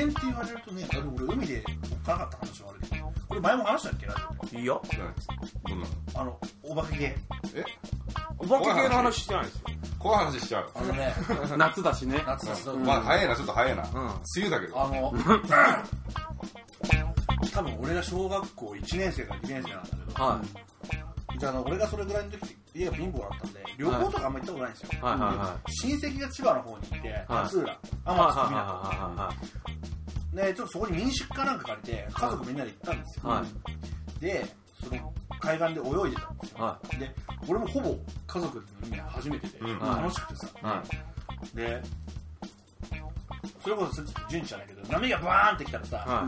[0.00, 1.62] 減って言われるとね俺海で
[1.92, 4.06] おっかなかった話もあるけどこれ前も話したっけ？
[4.06, 4.14] ラ
[4.50, 5.28] ジいいいです。
[5.68, 5.90] どんなの？
[6.14, 7.16] あのお化け系。
[7.54, 7.64] え？
[8.38, 9.60] お化け系の話してないですよ。
[9.98, 11.14] 怖い話しちゃうあのね
[11.58, 12.22] 夏だしね。
[12.26, 13.82] 夏だしだまあ早いなちょっと早いな。
[13.82, 14.06] うん。
[14.06, 14.82] 梅雨だけど。
[14.82, 15.12] あの
[17.52, 20.40] 多分俺が小学校1年生か2年生なんだけど、は
[21.38, 25.72] じゃああの俺がそれぐらいの時って家が貧乏だったんで旅行とかあんま行ったことないんですよ、いはいはいはい。
[25.88, 29.34] 親戚が千葉の方にいて勝浦はい天はい津港は
[30.34, 33.44] でちょっとそこに民宿かなんか借りて家族みんなで行ったんですよ、いは
[34.18, 34.20] い。
[34.20, 34.46] で
[34.82, 37.14] その海岸で泳いでたんですよ、はで
[37.48, 37.96] 俺もほぼ
[38.26, 39.78] 家族の海初めてで、うん。
[39.78, 40.82] 楽しくてさ、は
[41.54, 41.82] で
[43.62, 46.26] それこそ順じゃないけど波がバーンってきたらさ、は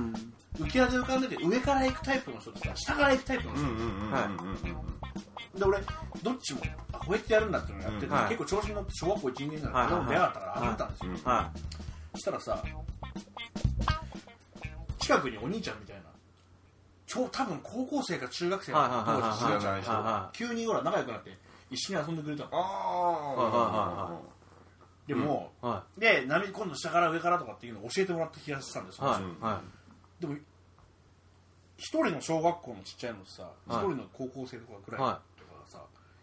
[0.58, 3.62] 浮き輪で浮かんでて上から行くタイプの人とさ下から行くタイプの人、
[5.56, 5.78] で俺
[6.22, 6.60] どっちも
[6.92, 8.24] あこうやってやるんだっていうのをやってて、はい。
[8.28, 11.16] 結構調子に乗って小学校1年ぐらいはいで俺も出会ったから遊んでたんですよ、うん。
[11.16, 11.20] い。
[11.24, 11.50] は
[12.12, 12.64] そしたらさ
[14.98, 16.02] 近くにお兄ちゃんみたいな
[17.06, 21.36] 超多分高校生か中学生いはいの当時知らない人は急にほら仲良くなって
[21.70, 22.48] 一緒に遊んでくれたの。
[22.52, 24.32] ああ
[25.06, 29.22] でも、いはで波今度下から上からとかっていうのを教えてもらった気がしたんですいよ、はい。
[29.40, 29.60] は
[30.20, 30.36] でも
[31.76, 33.86] 一人の小学校のちっちゃいのとさ一、はい。
[33.86, 35.00] 人の高校生とかくらい。
[35.00, 35.22] とはかがさ、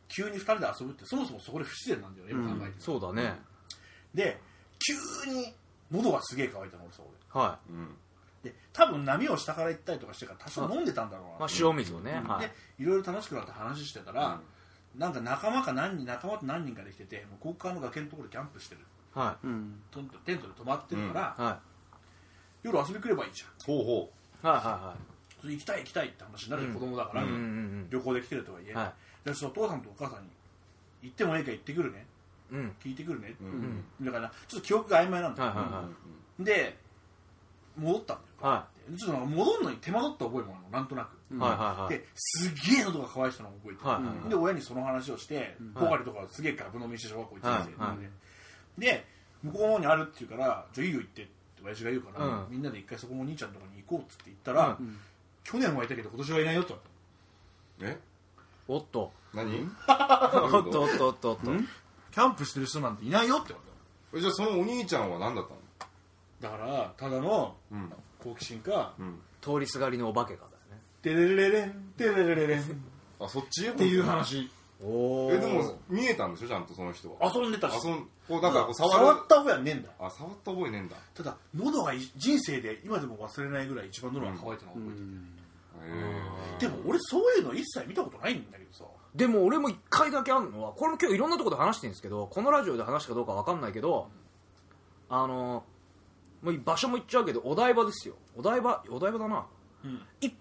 [0.10, 2.78] 急に二人で遊ぶってそもそもそこで不自然なんだよね今考えて。
[2.78, 3.40] いそうだね。
[4.14, 4.40] で
[4.80, 4.94] 急
[5.32, 5.54] に
[5.92, 7.96] 喉がすげえ乾いたの俺そこはうん。
[8.44, 12.48] でで多分波を下から行ったりとかしてから多少飲んでたんだろうな、いまあ塩水をねはい。
[12.48, 12.52] で
[12.84, 14.40] いろいろ楽しくなって話してたら、
[14.96, 18.82] なんか仲間か何人仲間と何人かできてて向こう側の崖のところでキャンプしてる。
[19.14, 19.82] はうん。
[20.26, 21.60] テントで泊まってるから、いは
[22.64, 23.50] 夜遊び来ればいいじゃん。
[23.66, 24.12] ほうほ
[24.44, 24.96] いはいは
[25.44, 26.73] 行きたい行きたいって話になるよ、うん。
[26.76, 27.88] 子供だから、いうんうんうん。
[27.90, 30.30] 旅行で来てるとはいえ、はでちょっとお父さんとお母さんに
[31.04, 32.06] 行ってもいいか行ってくるね。
[32.52, 32.76] うん。
[32.84, 34.06] 聞いてくるね、うんん。
[34.06, 35.56] だからちょっと記憶が曖昧なんだ
[36.40, 36.78] いで
[37.78, 38.54] 戻ったんだよ。
[38.54, 38.67] は
[38.98, 41.90] ちょっと戻るのに手間取った覚えもあるのなんとなく、いはいはいはい。
[41.90, 44.30] ですげえ喉が渇いてたのを覚えてる、はいはいはい。
[44.30, 49.06] で親にその話をして、ポカリとかすげえガブ飲みして小学校1年生はいはいで、で
[49.44, 51.32] 向こうの方にあるって言うからじゃあいいよ行ってって
[51.64, 52.45] 親父が言うから、うん。
[52.50, 54.98] みんなで一回そこのお兄ちゃんのとこに行こうっつって言ったら、うん
[55.44, 56.80] 去年はいたけど今年はいないよと。
[57.82, 57.98] え？
[58.67, 59.11] おっと。
[59.33, 59.67] 何？
[59.88, 61.52] おっとおっとおっとおっと。
[62.11, 63.50] キャンプしてる人なんていないよって。
[63.50, 63.64] 言わ
[64.14, 65.60] れえじゃあそのお兄ちゃんは何だったの？
[66.58, 67.92] だからただのうん。
[68.23, 69.20] 好奇心かうん。
[69.42, 70.82] 通りすがりのお化けがだよね。
[71.02, 72.64] テレレレンテレレレレンっ
[73.21, 73.71] あそっち？
[73.73, 74.50] ていう話。
[74.50, 77.32] おえでも見えたんでしょちゃんとその人は。
[77.34, 77.86] 遊んでたし。
[77.86, 79.06] 遊んこうなんかこう触る。
[79.08, 79.90] 触った覚えはねえんだ。
[80.00, 80.95] あ触った覚えねえんだ。
[81.14, 85.08] ただ喉がい人生で今でも忘れないぐらい一番喉が渇いたのを覚えてる、
[86.58, 88.86] へでも俺そういうの一切見たことないんだけどさ。
[89.14, 94.08] でも俺も一回だけあるのはこれも今日いろんなところで話してるんですけどこのラジオで話したかどうかわかんないけど
[95.10, 95.64] あの
[96.42, 98.16] もう場所も言っちゃうけどお台場ですよ。
[98.38, 99.45] お台場お台場だな。
[99.84, 100.02] うん。
[100.22, 100.34] 一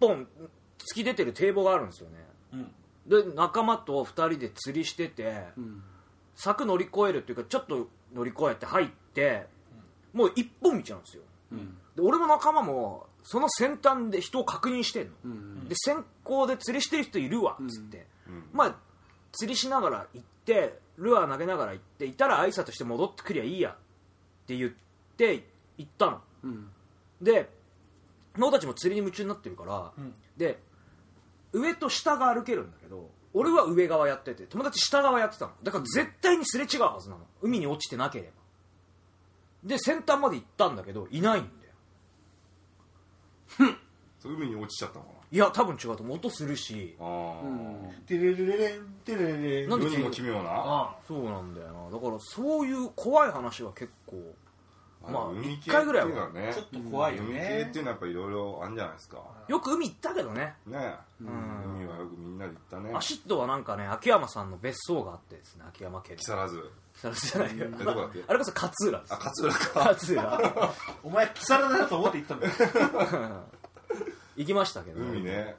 [0.00, 0.26] 本
[0.78, 2.16] 突き出てる堤防があるんですよね。
[2.54, 2.74] うん
[3.06, 5.82] で仲間と2人で釣りしててうん。
[6.34, 9.46] 柵乗り越えるっていうかちょっと乗り越えて入って
[10.12, 11.22] もう一本道なんですよ。
[11.52, 11.76] うん。
[11.94, 15.10] で俺も仲間もその先端で人を確認してんの。
[15.24, 18.44] うんで先行で釣りしてる人いるわっつって、うん。
[18.52, 18.76] まあ
[19.32, 23.74] 釣りしながら行ってルアー投げながら行っていたら挨拶して戻ってくりゃいいやっ
[24.46, 24.70] て言っ
[25.16, 25.44] て
[25.78, 26.20] 行ったの。
[26.44, 26.68] うん。
[27.20, 27.48] で
[28.36, 30.14] 脳たちも釣りに夢中になってるから、うん。
[30.36, 30.58] で
[31.52, 35.52] 上と下が歩けるんだけど俺は上側やってて友達下側やってたの。
[35.62, 37.22] だから絶対にすれ違うはずなの。
[37.40, 38.30] 海に落ちてなければ。
[39.64, 41.44] で先端まで行ったんだけどいないん
[43.58, 43.76] だよ。
[44.24, 46.16] 海に落ちちゃったのかいや多分違うと思う。
[46.16, 46.94] 音するし。
[47.00, 47.34] なあ
[48.06, 49.78] テレレレレンテレレレンも
[50.10, 50.50] 奇妙な？
[50.50, 51.90] あそうなんだよな。
[51.90, 54.34] だからそういう怖い話は結構
[55.10, 59.18] まあ海系一回ぐらいはっていうのねちょっと怖いよ海系ねっていうのはやっぱいろいろあるんじゃないですか。
[59.48, 60.54] よく海行ったけどね。
[60.66, 61.74] ねえうん。
[61.76, 62.92] 海はよくみんなで行ったね。
[62.94, 66.70] アシッドはなんかね秋山さんの別荘があってですね秋山家木更津。
[66.94, 67.66] 木更津じゃないよ。
[67.80, 68.24] えどこだっけ？
[68.28, 69.14] あれこそ勝浦です。
[69.14, 69.84] あ勝浦か。
[69.92, 70.72] 勝浦。
[71.02, 72.52] お前木更津だと思って言ったんだよ。
[74.36, 75.56] 行きましたけど海ね。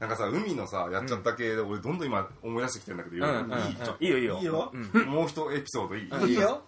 [0.00, 3.32] なんかさ海のさやっちゃった系で俺どんどん今思い出してきてるんだけどうん。
[3.32, 3.52] うん。
[3.52, 3.58] うん。
[3.60, 3.62] い
[4.00, 4.70] いいいよいいよいいよ。
[4.74, 6.32] うんともう一エピソードいい？
[6.32, 6.62] いいよ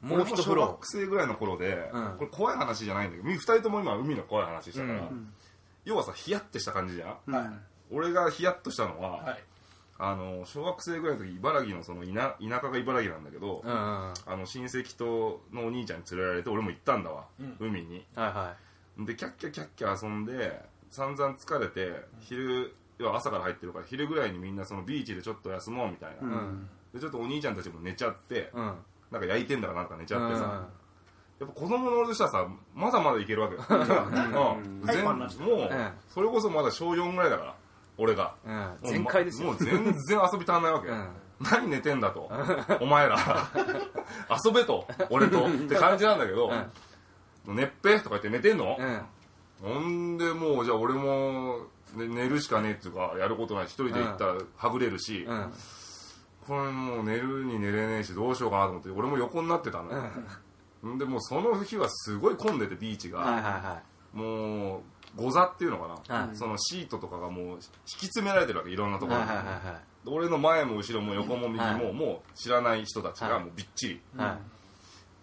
[0.00, 0.62] もう一風呂。
[0.62, 2.14] 小学生ぐらいの頃で、うん。
[2.18, 5.32] これ怖い話じゃないんだけど二人とも今海の怖い話したから、うん。
[5.84, 7.48] 要はさヒヤッてした感じじゃん、はい。
[7.90, 9.44] 俺がヒヤッとしたのは、はい。
[9.98, 17.56] あの小学生ぐらいの時茨城のその田田舎が茨城なんだけど、うんうんはあの親戚とのお兄ちゃんに連れられて俺も行ったんだわ、うん。
[17.58, 17.98] 海に。
[17.98, 18.54] いは
[18.98, 20.60] でキャッキャキャッキャ遊んで
[20.90, 26.68] 散々疲れて昼要は朝から入ってるから昼ぐらいにみんなそのビーチでちょっと休もうみたいな、いうん。
[26.94, 28.74] でちょっとお兄ちゃんたちも寝ちゃって、うん
[29.10, 30.68] なんか焼いてんだかなんか寝ちゃってさ、
[31.38, 34.82] やっぱ子供の俺としてはさまだまだいけるわけよ、 うん。
[34.86, 35.90] 全もう、ん。
[36.08, 37.54] それこそまだ小4ぐらいだから
[37.98, 38.34] 俺が。
[38.44, 38.76] うん。
[38.84, 39.48] 全開ですよ。
[39.48, 41.08] もう全然遊び足んないわけ、うん。
[41.40, 42.30] 何寝てんだと。
[42.80, 43.16] お前ら。
[44.44, 44.86] 遊べと。
[45.10, 45.46] 俺と。
[45.46, 46.50] って感じなんだけど
[47.46, 49.02] 「寝っぺ」とか言って寝てんの、うん。
[49.62, 51.60] ほんでもうじゃあ俺も、
[51.94, 53.64] ね、寝るしかねえっていうかやることない。
[53.64, 55.52] 一人で行ったらはぐれるし、うん
[56.46, 59.90] これもう寝るに寝れねえしどうしようかなと思って俺も横になってたの。
[59.92, 60.98] よ、ん。
[60.98, 63.82] でもうその日はすごい混んでてビーチが、はいはいは
[64.12, 64.80] もう
[65.16, 66.36] ゴザっていうのかな、はい。
[66.36, 67.62] そのシートとかがもう引き
[68.06, 71.92] 詰められてるわけいろんなところに、いはいはいは俺の前も後ろも横も右も、はい。
[71.92, 73.44] もう知らない人たちがはい。
[73.44, 74.38] もうびっちり、いは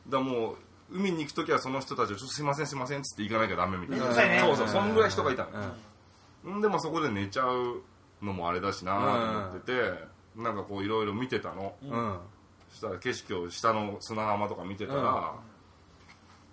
[0.08, 0.12] い。
[0.12, 0.58] だもう
[0.92, 5.50] 海に行く時はその人たちをちょっとすいませんすいませんっつって行かなきゃダメみたいな、そうそうそんぐらい人がいたの、
[6.46, 6.58] うん。
[6.58, 6.62] ん。
[6.62, 7.82] でまあそこで寝ちゃう
[8.22, 12.20] のもあれだしなと思ってて、なんかこういろいろ見てたの、うん。
[12.70, 15.34] そしたら景色を下の砂浜とか見てたら、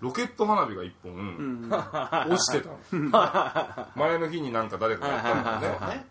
[0.00, 3.86] ロケット花火が一本落ちてたの。
[3.96, 6.06] 前の日になんか誰かがやったんだよね、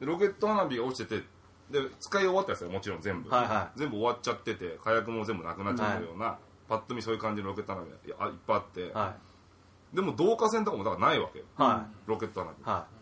[0.00, 1.26] ロケット花火が落ちてて
[1.70, 6.38] で使い終わったやつよもちろん全部、はいはい全部終わっちゃってて火薬も全部なくなっちゃったような、
[6.68, 9.14] パッと見そういう感じのロケット花火がいやあいっぱいあって、は
[9.92, 11.44] でも導火線とかもだからないわけよ。
[11.44, 11.62] い。
[11.62, 12.60] はロケット花火。
[12.60, 12.86] いは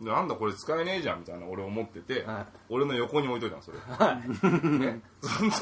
[0.00, 2.46] なんだこれ使えねえじゃんみたいな俺思ってて、はい。
[2.68, 5.54] 俺の横に置いといたのそれ、ね、そんで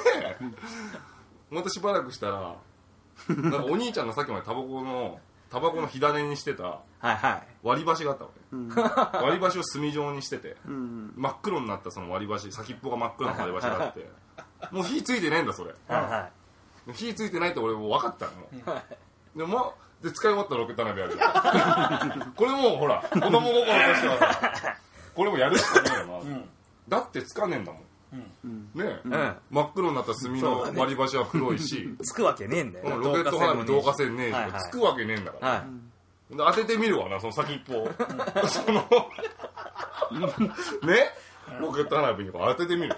[1.51, 2.57] またしばらくしたら
[3.29, 5.19] なんかお兄ちゃんがさっきまでタバコの
[5.49, 6.67] タバコの火種にしてたい
[6.99, 7.43] はいはい。
[7.63, 12.51] 割り箸があったわけ、割り箸を炭状にしてて、真っ黒になったその割り箸。
[12.53, 14.09] 先っぽが真っ黒な割り箸があって。
[14.73, 15.71] もう火ついてねえんだそれ。
[15.89, 16.31] はいは
[16.93, 18.33] 火ついてないって俺もう分かったの。
[18.33, 18.49] も
[19.35, 24.77] うでもまあで使い終わったロケット花火あるじゃんこれもうほら子供心としてはさ
[25.15, 26.49] これもやるしかねえよな、ん。
[26.89, 27.83] だってつかねえんだもん、
[28.75, 29.37] ねえ、ん。
[29.51, 32.99] 真っ黒になった炭の割り箸は黒いし、いつくわけねえんだよ。
[32.99, 34.61] ロケット花火導火線ねえし、はいはい。
[34.61, 35.65] つくわけねえんだから、は
[36.31, 36.37] い。
[36.37, 37.89] で当ててみるわなその先っぽを。
[38.49, 38.87] その
[40.87, 41.11] ね？
[41.61, 42.95] ロケット花火にこう当ててみる、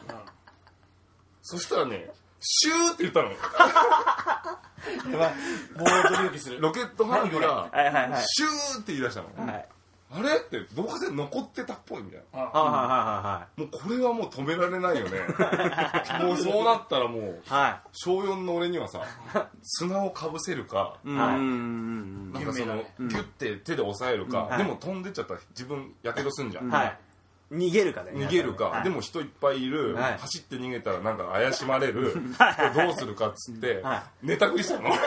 [1.43, 3.31] そしたらねシューって言ったの。
[3.31, 5.35] やばい。
[5.77, 6.61] もうドキドキする。
[6.61, 8.25] ロケット花火がはいはいはい。
[8.27, 9.69] シューって言い出したの、はい。
[10.11, 12.41] あれって導火線残ってたっぽいみたいな。
[12.41, 15.21] はいはもうこれはもう止められないよね。
[16.25, 17.41] もうそうなったらもういはい。
[17.51, 19.03] は小4の俺にはさ
[19.63, 22.95] 砂をかぶせるか、いはいなんかその、有名だね。
[23.01, 24.59] ギュッて手で押さえるか、はい。
[24.59, 26.99] でも飛んでっちゃったら自分やけどすんじゃん、はい
[27.53, 28.85] 逃げるかね逃げるか、はい。
[28.85, 30.19] でも人いっぱいいる、はい。
[30.19, 32.19] 走って逃げたらなんか怪しまれる、こ
[32.79, 34.27] れどうするかっつって、はい。
[34.27, 34.91] 寝たふりしたの。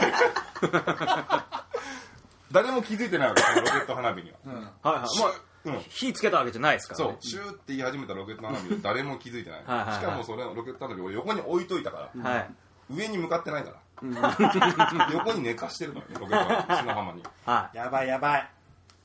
[2.52, 4.38] 誰も気づいてないわけロケット花火には、
[4.82, 5.20] はいはい。
[5.20, 5.34] まあ
[5.64, 5.80] うん。
[5.90, 7.18] 火つけたわけじゃないですからね。
[7.22, 7.30] そう。
[7.30, 9.60] シューって言い始めたロケット花火で誰も気づいてない。
[9.66, 12.50] はいはいはいしかもそれロケット花火を横に置いといたから、はい
[12.94, 16.76] 上に向かってないから、 横に寝かしてるからねロケット花火。
[16.82, 17.24] 砂浜に。
[17.46, 18.50] はやばいやばい。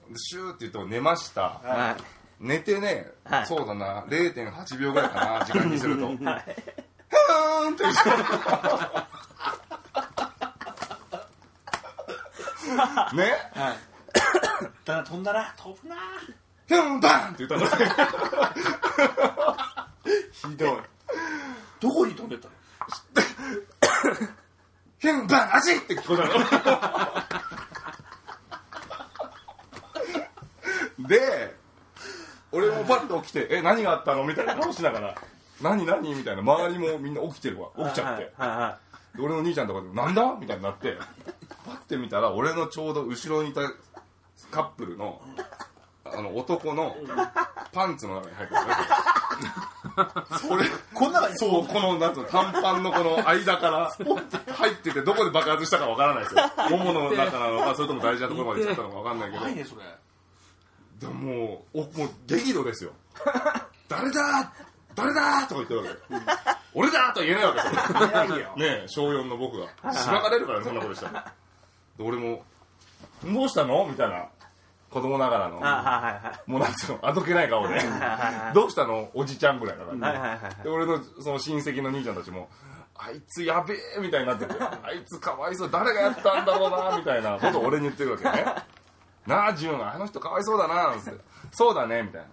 [0.09, 1.61] でシューって言っても寝ました。
[1.62, 3.47] いはい寝てね、はい。
[3.47, 8.00] そうだな0.8秒ぐらいかな 時間にすると、ふーんって言って
[13.17, 13.33] ね？
[13.55, 13.77] はい。
[14.85, 15.97] だな飛んだな飛ぶな。
[16.67, 17.67] ヒュンバンって言ったの。
[20.33, 20.77] ひどい。
[21.81, 22.55] どこに飛んでったの？
[24.99, 26.29] ヒュンバンあちって聞こえた
[30.99, 31.07] の。
[31.09, 31.55] で
[32.56, 35.14] 俺もパッと起きて「え何があったの?」みたいな顔しながら
[35.62, 36.42] 「何何?」みたいな。
[36.42, 37.68] 周りもみんな起きてるわ。
[37.76, 38.78] 起きちゃって、はいは
[39.14, 40.96] で俺の兄ちゃんとかで「なんだ?」みたいになって。
[41.64, 43.60] パッて見たら俺のちょうど後ろにいた
[44.52, 45.20] カップルの
[46.04, 46.94] あの男の
[47.72, 48.60] パンツの中に入ってる。
[50.38, 53.90] それこん中にそうこのなんつうの短パンのこの間から
[54.54, 56.42] 入っててどこで爆発したかわからないですよ。
[56.78, 59.38] ももの中なのかそれとも大事なところまで行っちゃったのかわかんないけど。
[59.40, 59.82] 怖いねそれ
[61.00, 62.93] でももうおもう激怒ですよ。
[63.88, 64.53] 誰だ
[64.95, 66.57] 誰だとか言ってるわけ。
[66.75, 68.37] 俺だとは言えないわけそれ言えないよ。
[68.37, 69.93] ねえ小4の僕が。
[69.93, 71.33] しばかれるからねそんなことしたら。
[71.99, 72.45] で俺も
[73.25, 74.26] 「どうしたの?」みたいな。
[74.88, 75.57] 子供ながらの。
[76.47, 76.99] もうなんつうの？
[77.03, 77.75] あどけない顔で。
[77.75, 79.11] はいはい「どうしたの？
[79.15, 82.49] おじちゃん」ぐらいだから、で俺のその親戚の兄ちゃんたちも
[82.97, 88.47] 「あいつやべえ」みたいになってて「あいつかわいそう誰がやったんだろうな」みたいなことを俺に言ってるわけね
[89.26, 91.21] 「なあ潤あの人かわいそうだな」なんつって
[91.52, 92.28] 「そうだね」みたいな。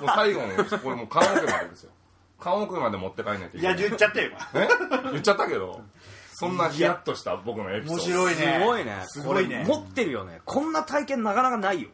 [0.00, 1.90] もう最後のこれもう棺桶までですよ。
[2.40, 3.88] 棺桶まで持って帰んないといいやけない。
[3.90, 4.68] 言っちゃったよえ？
[5.12, 5.82] 言っちゃったけど。
[6.36, 8.02] そんなヒヤッとした僕のエピソード。
[8.02, 8.58] 面白いね。
[8.60, 9.02] すごいね。
[9.06, 9.64] すごいね。
[9.66, 10.40] これ持ってるよね。
[10.44, 11.88] こんな体験なかなかないよ。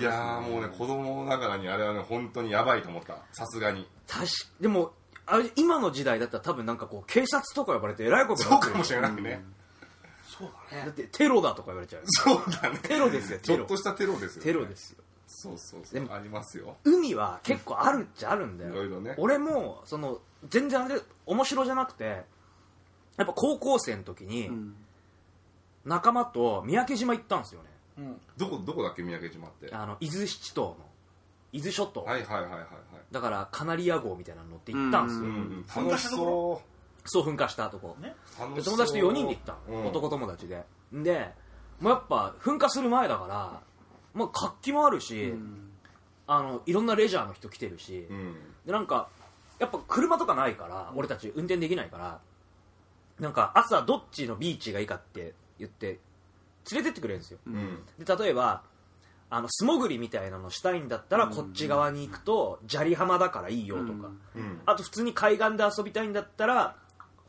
[0.00, 3.16] いやーもうね子供ながらにあれはね本当にやばいと思った。
[3.32, 3.88] さすがに。
[4.06, 4.30] 確か
[4.60, 4.92] でも
[5.26, 8.68] あれ今の時代だったら多分なんかこう警察とか呼ばれてえらいことになってる。
[8.68, 9.44] そうかもしれないね、
[10.42, 10.84] そうだね。
[10.86, 12.78] だってテロだとか言われちゃうそうだね。
[12.82, 13.62] テロですよちテロ。
[13.62, 14.98] ょっとしたテロですよ、ね、テロですよ。
[15.26, 16.76] そうそうそでもうありますよ。
[16.84, 18.70] 海は結構あるっちゃあるんだよ。
[18.70, 19.14] いろいろね。
[19.18, 24.74] 俺もその全然あれ面白じゃなくてやっぱ高校生の時にうん。
[25.84, 27.68] 仲間と三宅島行ったんですよね。
[27.98, 28.20] うん。
[28.36, 29.68] どこどこだっけ三宅島って？
[29.74, 30.76] はあの伊豆七島の。
[31.54, 32.66] 伊豆諸島、いはいはいはいはい。
[33.10, 35.66] だからカナリア号みたいなの乗って行ったんですよ、ううんん。
[35.90, 36.62] 楽しそ
[37.04, 41.30] そう噴火したとこね友達と4人で行った、うん男友達でで
[41.80, 43.60] もうやっぱ噴火する前だから、
[44.14, 45.68] まあ、活気もあるし、うん
[46.24, 49.08] あのいろんなレジャーの人来てるし、うんでなんか
[49.58, 52.20] やっぱ車とかないから、俺たち運転できないから
[53.20, 55.98] なんか朝どっちのビーチがいいかって言って
[56.72, 57.38] 連れてってくれるんですよ
[57.98, 58.62] で例えば
[59.30, 64.10] あの素潜りみたいなのしたいんだったらこっち側に行くと砂利浜だからいいよとか、
[64.66, 66.76] あと普通に海岸で遊びたいんだったら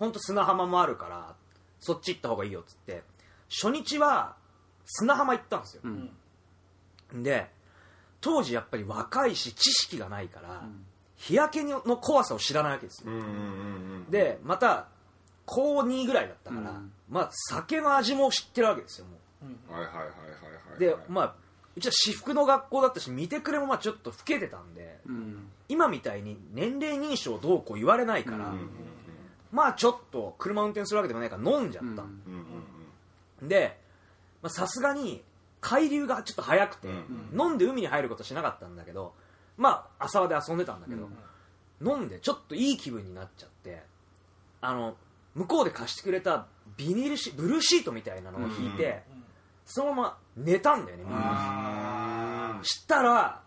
[0.04, 1.34] 本当砂浜もあるから
[1.80, 3.04] そっち行った方がいいよっつって
[3.50, 4.36] 初日は
[4.86, 5.82] 砂浜行ったんですよ、
[7.14, 7.50] で
[8.20, 10.64] 当時やっぱり若いし知識がないから、
[11.16, 14.88] 日焼けの怖さを知らないわけですよ、うんうんうんでまた
[15.46, 16.92] 高2ぐらいだったから、うん。
[17.10, 20.16] まあ酒の味も知ってるわけですよもはいはいはいはいは
[20.74, 21.36] いうでまあ
[21.76, 25.48] うちは私服の学校だったし見てくれもまあちょっと老けてたんでうん。
[25.70, 28.70] 今みたいに年齢認証どうこう言われないから、うんうん
[29.54, 32.22] まあちょっと車運転するわけでもないから飲んじゃった、うん。
[33.42, 33.80] うんで
[34.42, 35.24] まあさすがに
[35.62, 37.40] 海流がちょっと速くて、うん。
[37.40, 39.14] 飲んで海に入ることしなかったんだけど
[39.56, 41.08] まあ浅輪で遊んでたんだけど、
[41.82, 43.84] 飲んでちょっといい気分になっちゃって
[44.60, 44.96] あの
[45.36, 49.04] 向こうで貸してくれたビニールシブルーシートみたいなのを引いて、
[49.66, 51.22] そのまま寝たんだよねみんな。
[51.22, 53.43] あしたら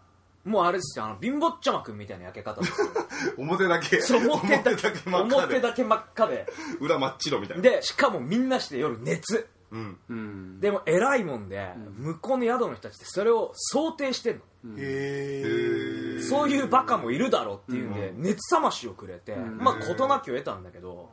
[0.46, 2.86] もうあれですよあの貧乏ちゃまくんみたいな焼け方ですよ。
[2.86, 5.34] ー 表だけそう表だけ真っ赤で。
[5.34, 6.46] 表だけ真っ赤で。
[6.80, 7.62] 裏真っ白みたいな。
[7.62, 9.48] でしかもみんなして夜熱。
[9.72, 9.98] うん。
[10.08, 10.60] うん。
[10.60, 18.22] でも偉いもんで、向こうの宿の人たちってそれを想定してんの、へえそういうバカもいるだろうっていうんで、うん。
[18.22, 19.58] 熱冷ましをくれて、ん。
[19.58, 21.10] まあ事なきを得たんだけど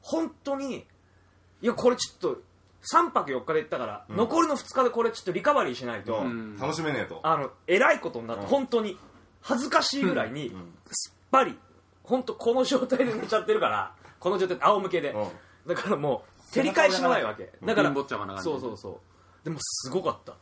[0.00, 0.86] 本当に
[1.60, 2.40] いやこれちょっと
[2.92, 4.16] 3泊4日で行ったから、ん。
[4.16, 6.56] 残りの2日でこれちょっとリカバリーしないと、うん。
[6.58, 7.20] 楽しめねえと。
[7.22, 8.48] あの偉いことになって、うん。
[8.48, 8.98] 本当に
[9.40, 10.50] 恥ずかしいぐらいに、ん。
[10.90, 11.58] すっぱり
[12.02, 15.14] 本当この状態で寝ちゃってるからこの状態で仰向けで、
[15.66, 17.52] うだからもう照り返しのないわけ。
[17.64, 19.44] だから貧乏ちゃまな感じそうそうそう。
[19.44, 20.34] でもすごかった。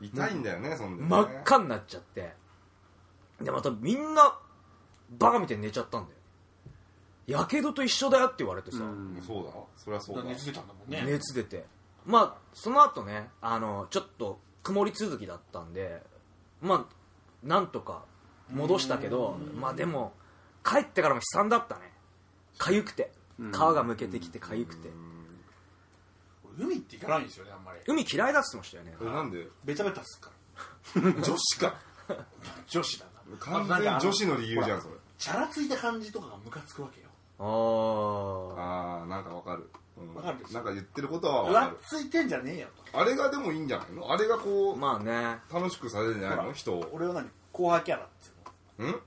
[0.00, 1.08] 痛いんだよねそんでね。
[1.08, 2.32] 真っ赤になっちゃって。
[3.40, 4.38] でまたみんな
[5.10, 6.16] バカみたいに寝ちゃったんだよ。
[7.26, 9.22] やけどと一緒だよって言われてさ、うん。
[9.24, 9.52] そうだ。
[9.76, 10.24] そりゃそうだ。
[10.24, 11.02] 熱出たんだもんね。
[11.06, 11.64] 熱出て
[12.06, 16.02] まあその後ねあのちょっと曇り続きだったんで
[16.60, 18.04] まあなんとか
[18.50, 20.12] 戻したけどまあでも
[20.64, 21.92] 帰ってからも悲惨だったね。
[22.58, 23.10] 痒くて。
[23.38, 24.88] 皮がむけてきて痒くて。
[26.56, 27.80] 俺海って行かないんですよねあんまり。
[27.86, 28.94] 海嫌いだっつってましたよね。
[29.00, 29.48] えなんで？
[29.64, 30.30] ベタベタっすか
[30.96, 31.02] ら。
[31.22, 31.74] 女子か。
[32.68, 33.36] 女子だな。
[33.40, 34.94] 完全に女子の理由じゃんそれ。
[35.18, 37.08] チャラついた感じとかがムカつくわけよ。
[37.40, 39.68] ああああなんかわかる
[39.98, 40.14] うん。
[40.14, 40.54] わかるでしょ。
[40.54, 41.78] なんか言ってることはわ浮かる。
[41.88, 42.98] ついてんじゃねえよと。
[42.98, 44.12] あれがでもいいんじゃないの？
[44.12, 45.38] あれがこうまあね。
[45.52, 46.48] 楽しくさせるんじゃないほら。
[46.48, 46.88] の人を。
[46.92, 47.28] 俺は何？
[47.52, 48.08] 後輩キャラっ
[48.76, 48.92] ていうの。
[48.92, 49.00] ん？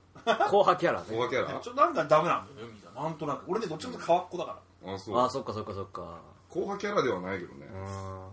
[0.50, 1.06] 後輩キャラね。
[1.08, 1.60] 小賀キャラ？
[1.60, 3.08] ちょっとなんかダメなんだよね海がな。
[3.10, 3.44] んとなく。
[3.48, 4.94] 俺ねどっちかというと川っ子だから。
[4.94, 6.20] あそうあそっかそっかそっか。
[6.48, 7.66] 後派キャラではないけどね。
[7.72, 8.28] うん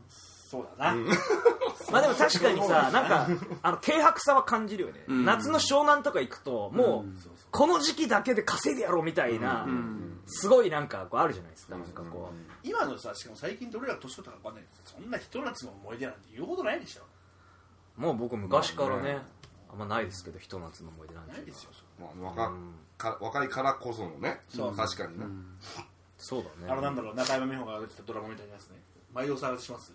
[0.53, 0.95] そうだな、
[1.91, 3.27] まあでも確かにさなんか
[3.63, 5.25] あの軽薄さは感じるよね、うん。
[5.25, 7.19] 夏の湘南とか行くともう、うん
[7.49, 10.23] この時期だけで稼いでやろうみたいな、ん。
[10.25, 17.03] すごいなんかこうあるじゃないですか、なんかこう、今のさしかも最近って俺ら年取ったから分かんないけどそんなひと夏の思い出なんて言うことないでしょ。
[17.95, 19.21] もう僕昔からね、
[19.67, 21.69] まあんまないですけどひと夏の思い出なんてないですよ
[21.99, 22.75] まあ若うん。
[22.97, 24.75] か若いからこそのねそう。
[24.75, 25.25] 確かにね。
[26.17, 26.71] そうだね。
[26.71, 28.81] あのなんだろう中山美穂が出てたドラマみたいなやつね。
[29.13, 29.93] 毎度お探しします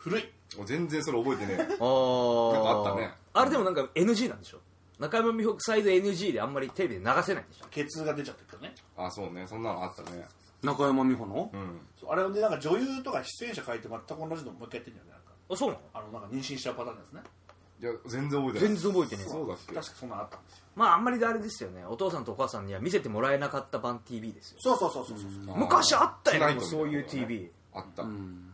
[0.00, 0.28] 古い。
[0.64, 1.56] 全然それ覚えてねえ。
[1.58, 3.14] なんかあったね。
[3.34, 4.58] あれでもなんか NG なんでしょ？
[4.98, 7.66] 中山美穂サイド NG であんまりテレビで流せないんでしょ？
[7.70, 8.74] ケツが出ちゃってるからね。
[8.96, 9.46] あそうね。
[9.46, 10.26] そんなのあったね。
[10.62, 11.50] 中山美穂の？
[11.52, 11.80] うん。
[12.08, 15.80] あれでなんか女優とか出演者書いて全く同じのもう一回やってんだよねなんかあそうなの？
[15.94, 17.22] あのなんか妊娠しちゃうパターンですね。
[17.80, 18.74] いや全然覚えてない。
[18.74, 19.74] 全然覚えてねえそうだっけ。
[19.74, 20.64] 確かそんなのあったんですよ。
[20.76, 21.84] まああんまりあれですよね。
[21.86, 24.58] お父さんとお母さんには見せてもらえなかった版 TV ですよ。
[24.60, 25.56] そうそうそうそうそう。
[25.56, 28.02] 昔あったよねそういう TV あった。
[28.02, 28.46] うん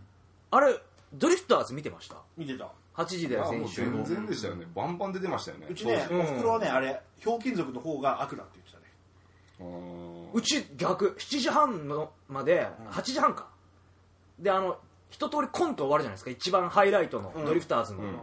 [0.53, 0.81] あれ
[1.19, 2.17] ドリフターズ見てました？
[2.37, 2.71] 見てた。
[2.95, 3.91] 8時だよあもう先週。
[3.91, 4.67] の全然でしたよね。
[4.75, 5.67] バンバン出てましたよね。
[5.71, 6.21] うちねうん。
[6.21, 10.31] おふくろはねあれひょうきん族の方が悪だって言ってたね。
[10.33, 13.49] うち逆7時半のまで8時半か。
[14.39, 14.79] であの
[15.11, 16.31] 一通りコント終わるじゃないですか。
[16.31, 17.45] 一番ハイライトのうん。
[17.45, 18.17] ドリフターズの、うん。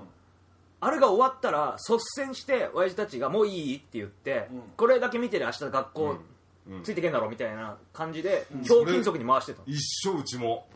[0.80, 4.62] あれが終わったら率先して親父たちがもういいって言って、うん。
[4.76, 6.18] これだけ見てる明日学校
[6.68, 6.84] うん。
[6.84, 8.64] ついてけんだろみたいな感じで、ん。
[8.64, 9.66] ひょうきん族に回してたの。
[9.68, 10.68] 一緒うちも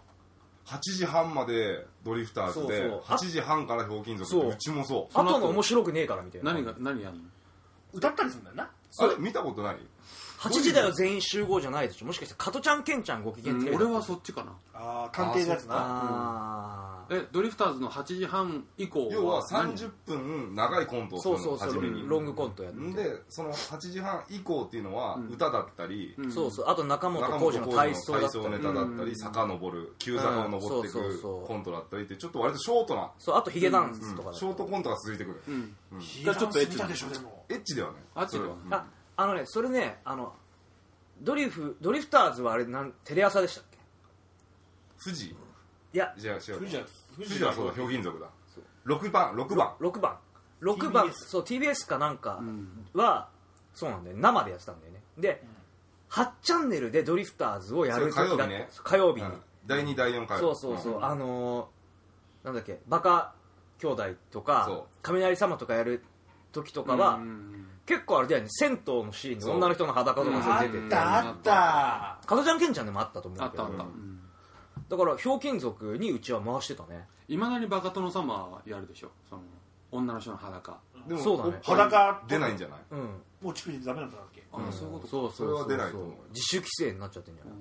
[0.68, 3.02] 8時半までドリフターズでそうそう。
[3.18, 4.46] 8時半からひょうきん族そう。
[4.48, 5.20] ってうちもそう。
[5.20, 6.54] あとの面白くねえからみたいな。
[6.54, 7.20] 何が何やんの？
[7.94, 8.70] 歌ったりするんだよな。
[9.00, 9.78] あれ見たことない？
[10.38, 12.06] 8時だよ全員集合じゃないでしょ。
[12.06, 14.54] もしかして加トちゃんケンちゃんご機嫌テレビ俺はそっちかな。
[14.74, 22.08] ああ探偵のやつなえドリフターズの8時半以降要は何？30分長いコントをするのそうそうそう初めに。
[22.08, 22.80] ロングコントやって。
[22.80, 26.32] んでその8時半以降っていうのはうん歌だったり、うん。
[26.32, 26.66] そうそう。
[26.68, 28.44] あと中本中浩二の体操だったり。
[28.44, 29.16] 体操ネタだったり、うん。
[29.16, 35.76] 坂登る急坂を登っていくコントだったりってちょっと割とショートな、そうあとヒゲダンうんスとかショートコントが続いてくる、うん。
[35.94, 36.00] うん。
[36.02, 38.86] ヒゲダンス見たでしょでもエッチではないあっちではそれあ
[39.18, 40.34] あのねそれねあの
[41.22, 43.78] ドリフドリフターズはあれなんテレ朝でしたっけ？
[45.04, 45.28] 富士
[45.94, 46.60] いやじゃあ違う。
[46.60, 46.84] 富士は。
[47.16, 48.28] 富士はそうだひょうきん族だ
[48.86, 49.34] 6番。
[49.36, 49.74] 6番。
[49.80, 50.18] 6番
[50.62, 52.86] 6番 TBS そう TBS かなんかうん。
[52.94, 53.30] は、
[53.74, 54.18] そうなんだよ。
[54.18, 55.02] 生でやってたんだよね。
[55.18, 55.44] で、
[56.10, 58.70] 8チャンネルでドリフターズをやるそれ時だ火曜日ね。
[58.84, 59.42] 火曜日に、うん。
[59.66, 61.06] 第2第4回そうそうそう、ん。
[61.06, 63.34] あのーなんだっけバカ
[63.80, 64.84] 兄弟とかそう。
[65.02, 66.04] 雷様とかやる
[66.54, 68.50] 時とかは、うん結構あれだよね。
[68.50, 72.20] 銭湯のシーンで女の人の裸とかあ出てて、ったあった。
[72.28, 73.46] 加トちゃんケンちゃんでもあったと思うけど。
[73.46, 73.84] あったあった。
[73.84, 74.20] うん
[74.90, 77.08] だからひょうきん族にうちは回してたね。
[77.28, 79.12] いまだにバカ殿様やるでしょ。
[79.30, 79.42] その
[79.92, 80.78] 女の人の裸。
[81.06, 81.60] でもそうだね。
[81.62, 82.80] 裸出ないんじゃない？
[82.92, 83.00] うん。
[83.42, 84.44] もう乳首ダメなんだっけ。
[84.54, 85.12] あそういうことか。
[85.12, 86.10] そうそうそれは出ないと思う。
[86.12, 87.54] よ自主規制になっちゃってんじゃない？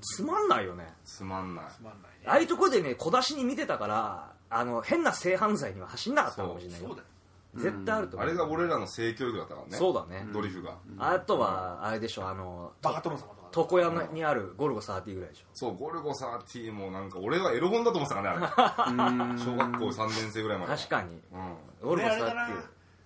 [0.00, 0.92] つまんないよね。
[1.04, 1.64] つまんない。
[1.76, 2.26] つまんないね。
[2.26, 6.88] ああいうところでね小出しに見てたからあの変な性犯罪には走んなかったかもしれないよ。
[6.88, 6.96] そう。
[6.96, 7.08] だよ
[7.54, 8.28] 絶対あると思う。
[8.28, 9.76] あれが俺らの性教育だったからね。
[9.76, 10.78] そうだね、ドリフが。
[10.98, 15.44] あとはあれでしょあのバカ殿様とか床屋にあるゴルゴ30ぐらいでしょ。
[15.52, 19.42] そうゴルゴ13もなんか俺はエロ本だと思ってたからねあれ。
[19.42, 21.20] 小学校3年生ぐらいまで確かに。
[21.32, 21.56] うん。
[21.88, 22.64] ゴルゴ俺あれだな30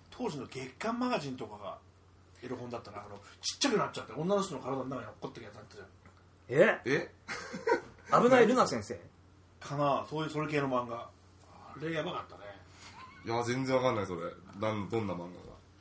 [0.09, 1.77] 当時の月刊マガジンとかが
[2.41, 2.99] エロ本だったな。
[2.99, 5.87] あのちっちゃくなっちゃって女の人の体の中に落っこってるやつあったじゃん。
[6.49, 6.81] え？
[6.85, 7.11] え？
[8.23, 8.97] 危ないルナ先生？
[9.59, 10.95] かなそういうそれ系の漫画。
[10.95, 11.09] あ
[11.81, 12.43] れやばかったね
[13.25, 14.21] いや全然わかんないそれ。
[14.59, 15.29] なんどんな漫画が。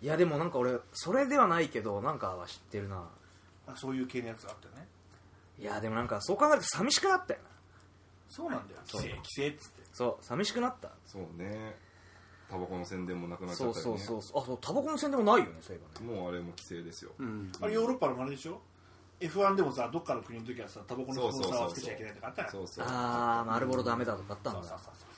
[0.03, 2.97] いやでもなんか俺それではないけどなんかは知ってるな。
[3.67, 4.89] なんかそういう系のやつがあったよね。
[5.59, 7.49] いやでもなんかそう考えると寂しくなったよな。
[8.29, 8.81] そうなんだよ。
[8.85, 9.01] そう。
[9.03, 9.83] 規制規制っつって。
[9.93, 10.91] そう寂しくなった。
[11.07, 11.77] そうね。
[12.49, 13.99] タバコの宣伝もなくなっちそうゃったりね。
[13.99, 16.21] そうそうそうあそうタバコの宣伝もないよねそういえばね。
[16.21, 17.11] もうあれも規制ですよ。
[17.19, 17.51] うん。
[17.61, 18.61] あれヨーロッパのあれでしょ
[19.19, 22.87] ？F1 でもさどっかの国の時はさタバコのスポンサーはつけちゃいけないとかあったよそうそう。
[22.87, 24.61] ああマルボロダメだとかあったんだ。
[24.63, 25.09] そうそうそう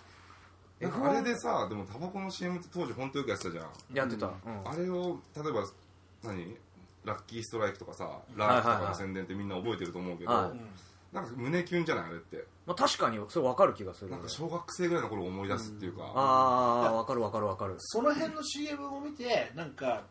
[0.81, 3.67] なんかあれでさでもタバコの CM って当時本当よくやってたじゃん。
[3.95, 4.33] やってた、うん。
[4.65, 5.67] あれを例えば
[6.25, 6.57] 何？
[7.05, 10.51] ラッキーストライクとかさラークとかの宣伝ってみんな覚えてると思うけど、はい。
[10.51, 10.61] うん
[11.11, 12.45] なんか胸キュンじゃないあれって。
[12.67, 14.11] まあ、確かにそれ分かる気がする。
[14.11, 17.75] なんか小学生ぐらいの頃を思い出すっていうか、ああ分かる分かる分かる。
[17.79, 20.03] その辺の CM を見てなんか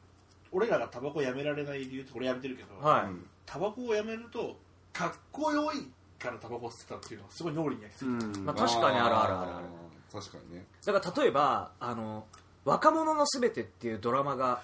[0.52, 3.28] 俺らがタバコやめられない理由ってこれやめてるけど、はい、うん。
[3.46, 4.58] タバコをやめると
[4.92, 8.46] かっこよいからタバコを吸ってたっていうのがすごい脳裏に焼き付いてうん。
[8.46, 9.66] まあ確かにあるあるあるある。
[9.68, 10.66] ー確かにね。
[10.86, 12.26] だから例えばあの
[12.66, 14.62] 「若者のすべて」っていうドラマが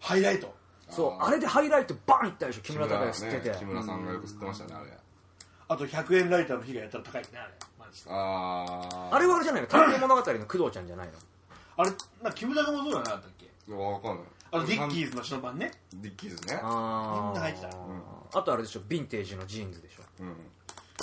[0.00, 0.54] ハイライト。
[0.90, 4.90] そうあれでハイライトバンいったでしょ木村拓哉吸ってて、ね木村さんがよく吸ってましたねあれ。
[5.66, 7.52] あと100円ライターの日がやったら高いねあれ。
[7.78, 8.10] マジで。
[8.12, 9.14] あー。
[9.14, 9.68] あれはあれじゃないの？
[9.68, 11.12] 探偵物語の工藤ちゃんじゃないの？
[11.76, 11.90] あれ
[12.22, 13.46] な木村がもそうだなかったっけ？
[13.46, 14.24] いやわかんない。
[14.52, 15.72] あのディッキーズの白版ね。
[15.94, 16.60] ディッキーズね。
[16.62, 17.68] あみんな入ってた。
[17.68, 17.72] ー
[18.34, 20.02] あとあれでしょヴィンテージのジーンズでしょ。
[20.20, 20.36] うん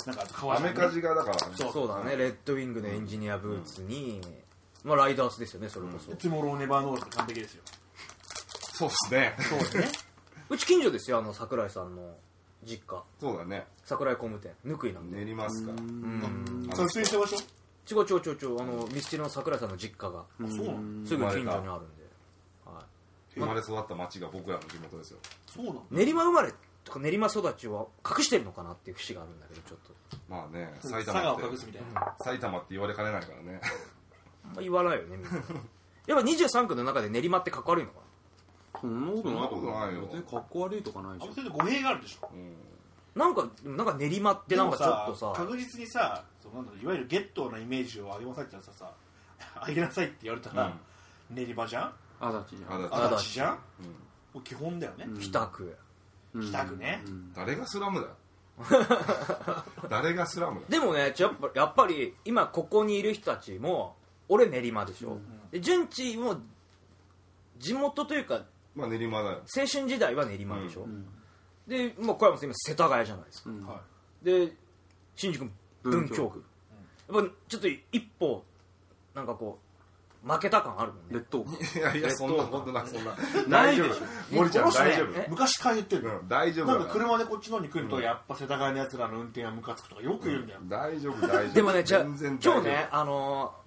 [0.06, 1.54] なんかアメカジがだからね。
[1.54, 1.72] そう。
[1.72, 2.16] そうだね。
[2.16, 4.20] レッドウィングのエンジニアブーツに、
[4.84, 7.62] まあ、ライダースですよねそれこそ、いつもローネバーノールって完璧ですよ。
[8.72, 9.34] そうですね。
[9.48, 9.88] そうですね。
[10.48, 12.16] うち近所ですよあの桜井さんの
[12.64, 13.02] 実家。
[13.20, 13.66] そうだね。
[13.84, 14.54] 桜井工務店。
[14.64, 16.68] ぬくいなんで、練りますかうん。
[16.70, 17.38] あそれ推してましょ
[17.84, 20.20] ちごちょちょちょあのミスチルの桜井さんの実家が。
[20.20, 22.02] あそうなのすぐ近所にあるんで、
[22.64, 22.84] は
[23.34, 25.18] 生まれ育った町が僕らの地元ですよ。
[25.46, 26.52] そうなのい、練馬生まれ
[26.84, 29.92] とか練馬育ちを隠してるのかなっていう節があるんだけどちょっと。
[30.28, 32.14] まあね埼佐賀を玉って隠すみたいな。
[32.20, 33.60] 埼玉って言われかねないからね。
[34.44, 35.30] あんま言わないよねみんな。
[36.06, 38.00] やっぱ23区の中で練馬ってかっこ悪いのか
[38.80, 40.00] そんなことないそんなことないよ。
[40.02, 41.34] 別にかっこ悪いとかないあじゃん。
[41.34, 42.28] それで語弊があるでしょ。
[42.32, 42.54] うん。
[43.14, 45.32] ななんかなんか練馬ってなんかちょっとさ。
[45.36, 48.92] 確実にさそうなんだろういわゆるゲットーなイメージを上げなさいって言ったらさ
[49.68, 50.72] 上げなさいって言われたら、
[51.30, 51.94] 練馬じゃん？
[52.20, 52.74] 足立じゃん。
[52.74, 53.58] 足立足立じゃん？
[53.80, 53.86] うん。
[53.86, 55.64] もう基本だよね、うん北区。
[55.64, 55.76] うん
[56.40, 57.32] 北区ねうん。
[57.34, 58.06] 誰がスラムだ？
[58.06, 58.16] よ
[59.88, 60.60] 誰がスラムだ？
[60.62, 63.96] よでもねちょやっぱやっぱり今ここにいる人たちも
[64.28, 65.18] 俺練馬でしょ、
[65.50, 66.36] で順次も
[67.58, 68.42] 地元というか
[68.74, 71.04] まあ練馬だよ青春時代は練馬でしょ、ん。
[71.66, 73.66] で、まあ、小山さん今世田谷じゃないですか、うん。
[73.66, 73.80] は
[74.22, 74.24] い。
[74.24, 74.52] で
[75.16, 75.50] 新宿
[75.82, 76.08] 文京区。
[76.08, 76.44] 文京区。
[77.14, 78.44] やっぱちょっと一歩
[79.14, 79.61] なんかこう
[80.24, 81.06] 負けた感あるもんね。
[81.10, 81.44] 劣等
[81.78, 82.86] いやいやそんなことない。
[82.86, 83.12] そんな。
[83.48, 84.04] 大丈ないでしょ。
[84.30, 84.36] 夫。
[84.36, 85.30] 森ちゃん大丈夫。
[85.30, 86.28] 昔から言ってるのうん。
[86.28, 86.92] 大丈夫なんだから。
[86.94, 91.54] か車でこっちの方に来ると、やっぱ世田谷のやつらの運転はムカつくとかよく言うんだよ、大丈夫大丈夫。
[91.54, 92.54] でもねじゃあ全然大丈夫。
[92.54, 93.62] 今日ねあのー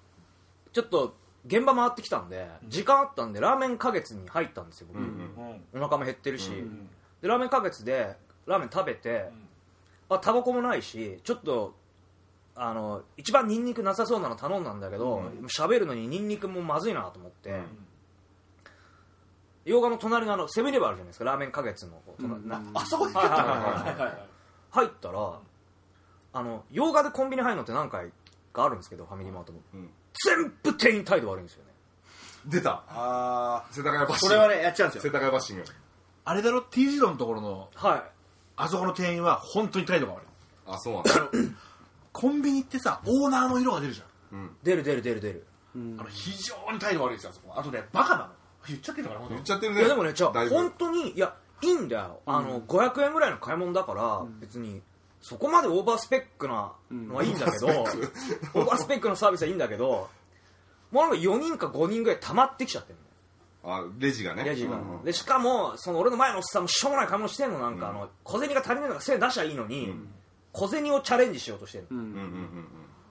[0.72, 1.16] ちょっと
[1.46, 5.00] 現場回ってきたんで時間あったんでラーメン花月に入ったんですよ僕、
[5.72, 6.88] お腹も減ってるし、うん
[7.22, 8.16] でラーメン花月で
[8.46, 9.30] ラーメン食べて、
[10.10, 11.74] あタバコもないしちょっと
[12.56, 17.60] あの一番ニンニクなさそうなの頼んだんだけど喋、るのにニンニクもまずいなと思って、
[19.66, 23.22] 洋画の隣のあのセブンイレブンあるじゃないですかラーメン花月の隣、なあそこに入
[24.86, 25.38] ったら
[26.32, 28.10] あの洋画でコンビニ入るのって何回
[28.52, 29.90] かあるんですけどファミリーマートも、うん。
[30.24, 31.70] 全部店員態度悪いんですよね。
[32.46, 32.84] 出た。
[32.88, 34.34] あ世田谷バッあシング。
[34.34, 35.64] それはねやっちゃうんです世よ田谷バッシング。
[36.24, 38.02] あれだろ？T 字路のところのはい。
[38.56, 40.26] あそこの店員は本当に態度が悪い。
[40.66, 41.12] あそうなんだ
[42.16, 44.38] コンビニってさオーナーの色が出るじゃん。
[44.38, 44.56] うん。
[44.62, 45.46] 出る出る出る出る。
[45.74, 47.54] あの非常に態度悪いですよあそこ。
[47.54, 48.28] あとねバカなの。
[48.68, 49.80] 言っちゃってるのかな言っちゃってるね。
[49.80, 52.20] いやでもねじゃあだいぶ本当にいやいいんだよ。
[52.26, 54.82] あの、500円ぐらいの買い物だから、別に
[55.20, 59.08] そこまでオーバースペックなのはいいんだけど、 オーバースペック。
[59.08, 60.08] のサービスはいいんだけど
[60.90, 62.98] もうなんか4人か5人ぐらい溜まってきちゃってる
[63.64, 64.42] あレジがね。
[64.42, 64.98] のレジが、うん。
[64.98, 67.58] うんでしかもその俺の前のおっさんもしょうもない買い物してんの。
[67.58, 69.94] なんか、あの小銭が足りないのが1000円出しゃいいのに、
[70.56, 72.04] 小銭をチャレンジしようとしてるの、うん。
[72.06, 72.66] うんうんうん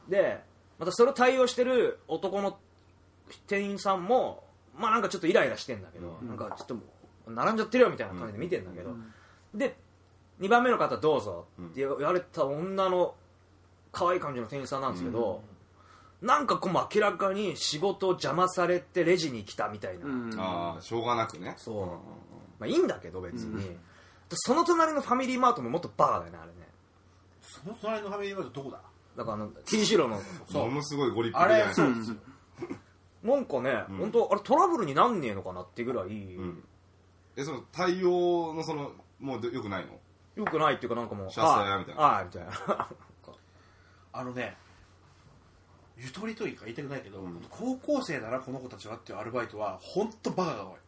[0.10, 0.42] で
[0.78, 2.58] またそれを対応してる男の
[3.48, 4.44] 店員さんも
[4.78, 6.82] まあなんかちょっとイライラしてんだけど、なんかちょっとも
[7.28, 8.90] う並んじゃってるよみたいな感じで見てんだけど、
[9.54, 9.78] で
[10.42, 13.16] 2番目の方どうぞって言われた女の
[13.92, 15.42] 可愛い感じの店員さんなんですけど、
[16.22, 20.34] なんかこう明らかに仕事を邪魔されてレジに来たみたいな、うん。
[20.38, 21.54] ああしょうがなくね。
[21.58, 21.86] そう。
[22.60, 23.72] まあいいんだけど別に、で
[24.32, 26.52] その隣のファミリーマートももっとバカだよねあれ。
[26.52, 26.55] ね
[27.46, 28.82] その隣のファミリーマートどこだ？
[29.18, 30.18] だからあの T のも
[30.72, 31.94] のすごいご立あ派じゃない。
[31.94, 32.00] れそう。
[32.00, 32.18] ですよ
[33.24, 36.10] なんかね、本当あれトラブルになんねえのかなってぐらい、う
[36.44, 36.64] ん。
[37.36, 39.94] えその対応のそのもうでよくないの？
[40.36, 42.02] よくないっていうかなんかもうシャツだよみたいな。
[42.02, 42.88] はいみたいな。
[44.14, 44.56] あ のね
[45.98, 50.80] ゆとりというか言いたくないけど、高校生だなこの子たちはっていうアルバイトは本当バカが多い。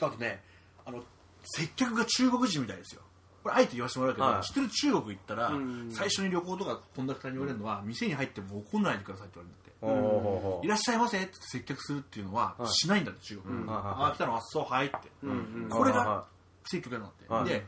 [0.00, 0.42] あとね
[0.84, 1.02] あの
[1.44, 3.02] 接客が中国人みたいですよ
[3.46, 4.42] これあえて言わせてもらうけど、はい。
[4.42, 5.88] 知ってる中国行ったら、うん。
[5.92, 9.38] 最初に旅行とかコンダクターに言われるのは、店に入っても怒んないでくださいって
[9.80, 10.66] 言われるんだって。
[10.66, 12.68] いらっしゃいませって接客するっていうのははい。
[12.68, 13.66] しないんだって中国、うん。
[13.66, 16.24] はいはいああ来たのあそうはいって、うんこれがは
[16.64, 17.44] 接客やなんって、はい。
[17.44, 17.64] で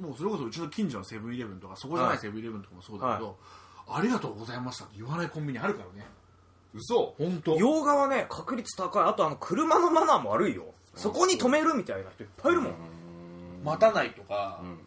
[0.00, 2.18] もうそれこそうちの近所のセブンイレブンとかそこじゃなはい。
[2.18, 3.36] いセブンイレブンとかもそうだけど、
[3.88, 6.06] ありがとうございましたって言わないコンビニあるからね。
[6.72, 7.14] 嘘。
[7.18, 7.56] 本当。
[7.56, 9.04] 洋画はね確率高い。
[9.04, 10.66] あとあの車のマナーも悪いよ。
[10.94, 12.72] そこに止めるみたいな人いっぱいいるもん、
[13.64, 14.78] 待たないとか、ん。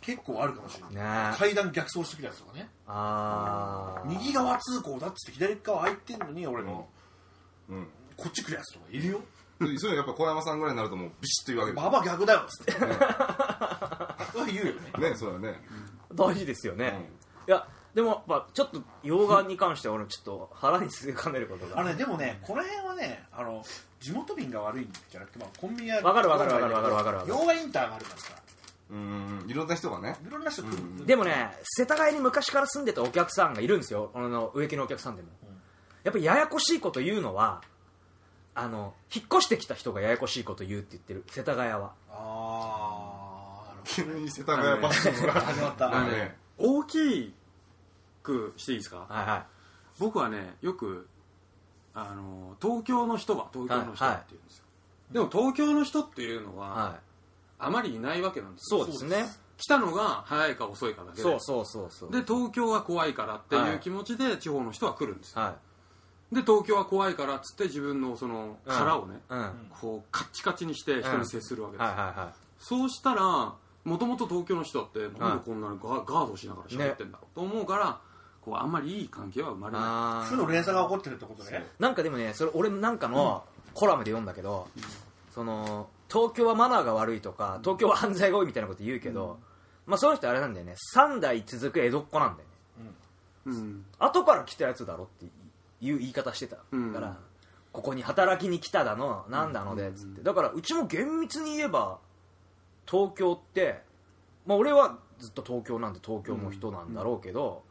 [0.00, 1.32] 結構あるかもしれない、ね。
[1.34, 2.68] え階段逆走してきたやつとかね。
[2.86, 6.86] ああ右側通行だっつって左側空いてんのに俺の、
[7.68, 7.88] うん。
[8.16, 9.20] こっち来るやつとかいるよ。
[9.58, 12.72] そういうのやっぱ小山さんぐらいになるともうビシッと言うわけでババア逆だよっつって。
[12.72, 14.80] それは言うよね。
[14.94, 15.60] すねそうだね。
[16.14, 17.10] 大事ですよね、
[17.46, 21.80] いやでもやっぱちょっと洋画に関しては俺ちょっと腹につかめることが。
[21.80, 23.64] あのねでもねこの辺はねあの
[24.00, 27.32] 地元民が悪いんじゃなくて、まあ、コンビニはわかるわかるわかるわかるわかるわかる。
[27.40, 28.34] 洋画インターがあるからさ。
[28.90, 28.98] うん
[29.40, 29.50] うん。
[29.50, 30.14] いろんな人がね。
[30.28, 34.10] いろんな人来る、でもね世田谷に昔から住んでたお客さんがいるんですよ。
[34.14, 35.28] あの植木のお客さんでも、
[36.04, 37.62] やっぱりややこしいこと言うのは
[38.54, 41.24] あの引っ越してきた人がややこしいこと言うって言ってる。
[41.28, 41.92] 世田谷は。
[42.10, 45.90] ああ急に世田谷バッシングが始まった、
[46.58, 47.34] 大き
[48.26, 49.06] くしていいですか？
[49.08, 49.42] はいはい。
[49.98, 51.08] 僕はねよく
[51.94, 54.64] あの東京の人は東京の人はって言うんですよ、
[55.12, 57.00] でも東京の人っていうのは、はい。
[57.58, 58.84] あまりいないわけなんですよ。
[58.84, 59.24] そうですね。
[59.56, 61.22] 来たのが早いか遅いかだけで。
[61.22, 62.10] そうそうそうそう。
[62.10, 63.70] で東京は怖いからってはい。
[63.72, 65.54] いう気持ちで地方の人は来るんですよ、は
[66.32, 68.72] で東京は怖いからっつって自分のそのうん。
[68.72, 69.40] 殻をね、いうん。
[69.40, 78.00] はいこうカッチカチにして人に接するわけですよ、はいはそうしたらもともと東京の人ってなんでこんなにガガードしながら喋ってんだろうと思うから
[78.46, 79.72] こうあんまりいい関係は生まい。
[79.72, 81.66] れな負の連鎖が起こってるってことね。
[81.80, 83.42] なんかでもねそれ俺なんかの
[83.74, 84.68] コラムで読んだけど、
[85.34, 89.40] その東京はマナーが悪いとか東京は犯罪が多いみたいなこと言うけど、
[89.84, 90.76] まあその人あれなんだよね。
[90.94, 92.48] 3代続く江戸っ子なんだよ
[92.84, 92.92] ね。
[93.46, 93.84] うん。
[93.98, 95.24] 後から来たやつだろって
[95.84, 97.16] いう言い方してたから、うん。
[97.72, 100.22] ここに働きに来ただのなんだのでっつって。
[100.22, 101.98] だからうちも厳密に言えば
[102.88, 103.82] 東京って、
[104.46, 107.65] まあ、俺はずっと東京なんで東京の人なんだろうけど、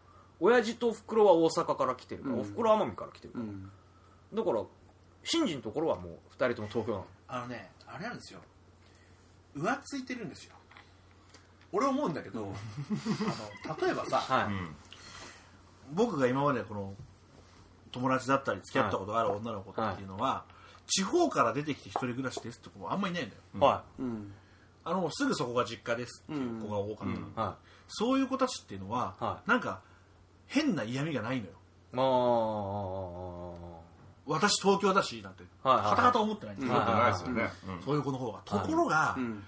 [0.45, 2.41] 親父とおふくろは大阪から来てるから、うん。
[2.41, 3.71] おふくろは奄美から来てるから、うん。
[4.35, 4.63] だから
[5.23, 7.05] 新人のところはもう2人とも東京なの。
[7.27, 8.39] あのねあれなんですよ。
[9.57, 10.53] 浮ついてるんですよ。
[11.71, 12.53] 俺思うんだけど、
[13.65, 14.75] あの例えばさ、はい、うん。
[15.93, 16.93] 僕が今までこの
[17.91, 20.45] 友達だったり付き合ったことがある女の子っていうのは、
[20.85, 23.41] 地方から出てきて一人暮らしですって子もあんまりいないんだよ。
[23.59, 24.31] はうん。
[24.83, 27.17] あのすぐそこが実家ですっていう子が多かったの、うん。
[27.17, 29.81] いはそういう子たちっていうのは、はなんか
[30.47, 31.51] 変な嫌味がないのよ。
[31.93, 32.05] いま
[34.27, 35.43] 私東京だしなんて。
[35.63, 35.91] はいはいはい。
[35.91, 37.49] はたかた思ってないんですよ、思ってないですよね。
[37.85, 38.39] そういう子の方が。
[38.45, 39.43] ところが、うん。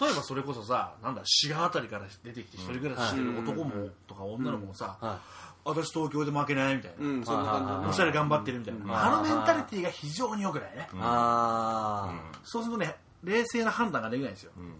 [0.00, 5.18] 例えばそれこそさなんだ滋賀あたりから出てきて一人暮らししてる男も、とか女の子もさ、は
[5.64, 8.94] 私東京で負けないみたいな、うんそんな感じだねおしゃれ頑張ってるみたいな、うん。
[8.94, 14.52] あのメンタリティーが非常に良くないね、いあそうするとね冷静な判断ができないんですよ。
[14.56, 14.74] うん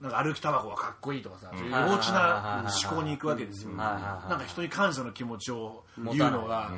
[0.00, 6.70] なんか歩きタバコはかっこいいとかさ、そういうはい幼稚な思考に行くわけですよ、なんか人に感謝の気持ちを言うのが、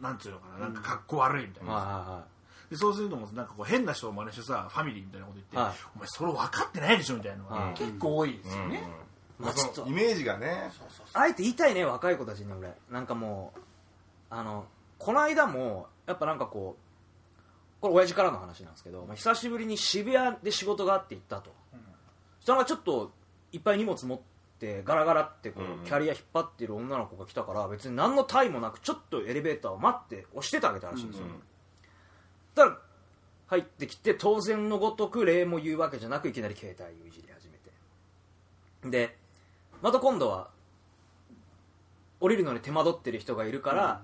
[0.00, 2.24] なんていうのかななんかかっこ悪いみたいいな、は
[2.70, 5.74] でそうするのもなんかこう変な人を真似してさファミリーみたいなこと言って、はい。
[5.94, 8.82] お前それ分かってないでしょみたいなのがはい結構多いですよね、
[9.38, 9.86] まあちょっと。
[9.86, 10.70] イメージがね。
[11.14, 12.74] あえて言いたいね若い子たちに俺。
[12.90, 13.60] なんかもう
[14.28, 14.66] あの
[14.98, 16.86] この間もやっぱなんかこう
[17.80, 21.52] これ親父からの話なんですけど、まあ、久しぶりに渋谷で仕事があって行ったと、
[22.46, 23.10] そしたらちょっと
[23.50, 24.20] いっぱい荷物持っ
[24.60, 31.26] てガラガラってこう、うんキャリア引っ張ってる女の子が来たから別に何の対もなくちょっとエレベーターを待って押しててあげたらしいんですよ、
[32.54, 32.78] だから
[33.48, 37.70] 入ってきて当然のごとく礼も言うわけじゃなくいきなり携帯をいじり始めて。
[38.90, 39.16] で
[39.82, 40.48] また今度は
[42.20, 44.02] 降りるのに手間取ってる人がいるから、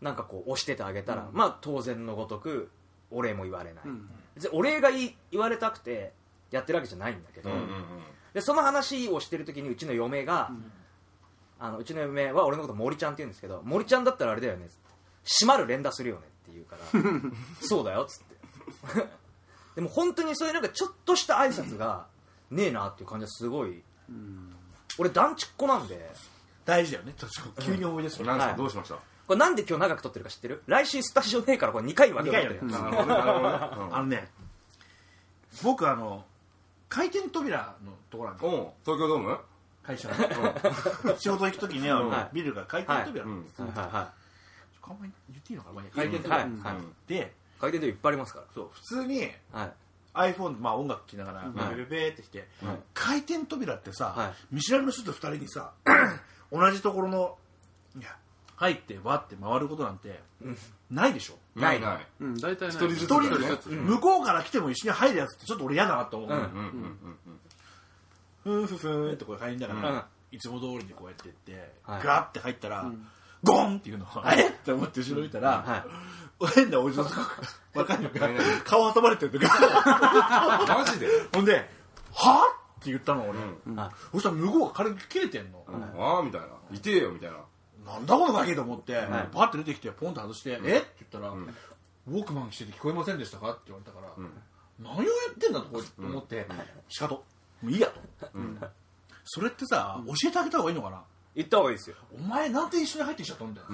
[0.00, 2.70] なんかこう押しててあげたら、まあ当然のごとく
[3.10, 4.08] お礼も言われない、うん。
[4.34, 6.12] 別にお礼が言われたくて
[6.50, 7.84] やってるわけじゃないんだけど、うんうん
[8.32, 10.52] でその話をしてる時にうちの嫁が、
[11.58, 14.68] あのうちの嫁は俺のこと森ちゃんって言うんですけど森ちゃんだったらあれだよね
[15.24, 17.00] 閉まる連打するよねって言うから
[17.66, 19.08] そうだよっつって。
[19.74, 22.06] でも本当にそういうなんかちょっとした挨拶が
[22.52, 23.82] ねえなっていう感じはすごい。
[24.98, 26.10] 俺団地っ子なんで。
[26.64, 27.14] 大事だよね。
[27.16, 28.50] ちょっと急に思い出すよ、なんはい。
[28.50, 28.94] かどうしました？
[28.94, 30.62] これなんで今日長く撮ってるか知ってる？
[30.66, 32.64] 来週スタジオねえからこれ2回に分けようって。
[32.64, 32.74] ね。
[32.76, 34.30] あのね
[35.64, 36.24] 僕あの
[36.90, 38.74] 回転扉のところなんですよ。
[38.84, 39.38] 東京ドーム？
[39.82, 40.14] 会社の。
[41.18, 42.34] 仕事行く時には、はい。
[42.34, 43.76] ビルが回転扉、うんはい。
[43.76, 44.12] は
[44.90, 49.72] あんまり言っていいのかな、まあ回転い扉、はいはいで回転でいっぱいありますかそう普通にらはい。
[50.12, 55.72] iPhone、まあ、音楽聴きながら、はいベベベーってきて、はい回転扉ってさ、は見知らぬ人と2人にさ
[56.50, 57.36] 同じところの
[57.96, 58.16] いや
[58.60, 60.20] 入ってわって回ることなんて
[60.90, 62.06] ないでしょ、ないない。
[62.20, 63.50] うん大体ね一人ずつ一人でね。
[63.52, 67.18] ね、向こうから来ても一緒に入るやつってちょっと俺嫌だなと思う、うんうんうん
[68.44, 68.60] うん。
[68.64, 70.02] ふんふんふんってこう入りながら、うん。
[70.32, 72.02] いつも通りにこうやってって、はい。
[72.04, 72.90] ガーって入ったら、
[73.42, 74.06] ゴンっていうの。
[74.26, 74.50] えっ？
[74.50, 75.84] って思って後ろ見たら、は
[76.48, 76.54] い。
[76.54, 77.04] 変なおじさん
[77.78, 78.12] わかんない。
[78.14, 80.66] 何々顔挟まれてるとか。
[80.68, 81.08] マジで？
[81.34, 81.68] ほんで
[82.12, 82.46] 「は
[82.78, 83.76] って言ったの俺、うん。
[83.76, 85.64] はいそしたら向こうが軽く切れてんの、
[85.98, 86.46] ああみたいな。
[86.72, 87.36] 痛えよみたいな
[87.94, 88.94] なんだこのガキと思って、い。
[88.96, 90.78] パッて出てきてポンと外して「え？
[90.78, 91.54] っ?」て言ったら、ん。
[92.08, 94.30] ウォークマンしてて聞こえませんでしたか?」って言われたから、ん。
[94.78, 95.66] 何を言ってんだと
[95.98, 96.46] 思って、
[96.88, 97.22] 仕方も
[97.64, 98.00] ういいやと、
[99.24, 101.02] それってさ教えてあげた方がいいのかな？
[101.34, 101.96] 行った方がいいですよ。
[102.12, 103.66] お前なんで一緒に入ってきちゃったんだよ、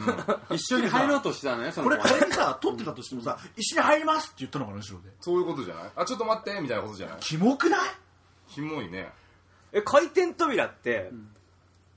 [0.50, 5.11] 一緒に入ろうとしたのねそのこれ仮にさ撮ってたとしてもさ一緒に入りますって言ったのかな後ろで。
[5.20, 5.90] そういうことじゃない？
[5.96, 7.16] あちょっと待ってみたいなことじゃない？
[7.20, 7.81] キモくない？
[8.48, 9.11] キモいね。
[9.72, 11.11] え回転扉って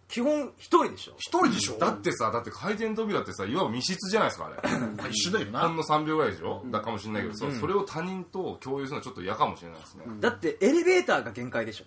[0.09, 1.13] 基本一人でしょ。
[1.19, 1.77] 一人でしょ？
[1.77, 4.69] だってさだって回転扉ってさいわば密室じゃないですかあれ。
[4.97, 5.59] まあ一緒だけどな。
[5.61, 6.63] ほんの3秒ぐらいでしょ？
[6.65, 10.03] だかもしれないけどそそれを他人と共有するのはちょっと嫌かもしれないですね。
[10.19, 11.85] だってエレベーターが限界でしょ。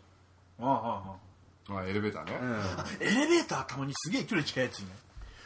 [0.65, 0.67] あ
[1.69, 2.39] ああああエレベーターね。
[2.41, 3.07] うん。
[3.07, 4.93] エレベーターたまにすげえ距離近いやついない？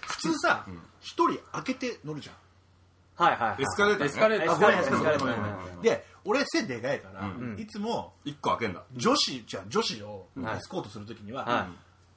[0.03, 0.67] 普通さ
[1.01, 3.25] 一、人開けて乗るじゃん。
[3.25, 3.63] はいはいはい。
[3.63, 4.07] エスカレーターね。
[4.07, 5.81] エスカレーターエスカレーター。
[5.81, 7.57] で俺背でかいから、うん。
[7.59, 8.83] いつも1個開けんだ。
[8.95, 11.69] 女子じゃあ女子をはいエスコートするときには、は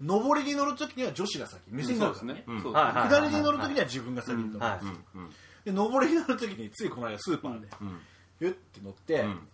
[0.02, 1.62] 上りに乗るときには女子が先。
[1.70, 3.04] 目線があそうでするからね。
[3.04, 8.00] うん下りに乗るときには自分が先に乗で上りに乗るときについこの間スーパーで、うん。
[8.40, 9.48] ゆって乗って、うん。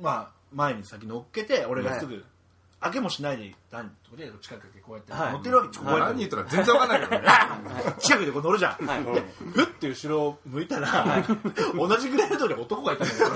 [0.00, 2.24] まあ前に先乗っけて俺がすぐ、
[2.80, 5.32] 開けもしないで何とかで近くでこうやってはい。
[5.32, 6.04] 乗ってるわけこうやって。
[6.04, 7.28] 何言ったか全然わかんないけどね
[7.98, 9.04] 近くでこう乗るじゃん、はい。
[9.04, 11.24] でふって後ろを向いたら、
[11.74, 13.30] 同じぐらいのところに男がいたんだよ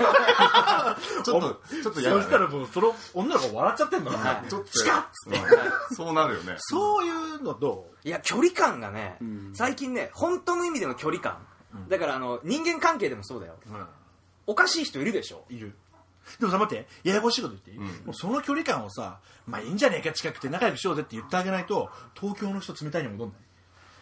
[1.23, 4.49] ちょっとちょっと嫌そしたらもうその女の子笑っちゃってんの、はい。
[4.49, 6.55] ちょっとチカッつって、うんそうなるよね。
[6.57, 9.53] そういうのどいや距離感がね、ん。
[9.53, 11.37] 最近ね本当の意味での距離感、
[11.89, 13.55] だからあの人間関係でもそうだよ。
[13.65, 13.67] う、
[14.47, 15.43] おかしい人いるでしょ。
[15.49, 15.75] いる
[16.39, 17.85] でもさ待ってややこしいこと言っていい、うん。
[17.85, 23.37] もうその距離感をさまあいいんじゃねえか近くて仲良くしようぜって言ってあげないと東京の人冷たいに戻んない。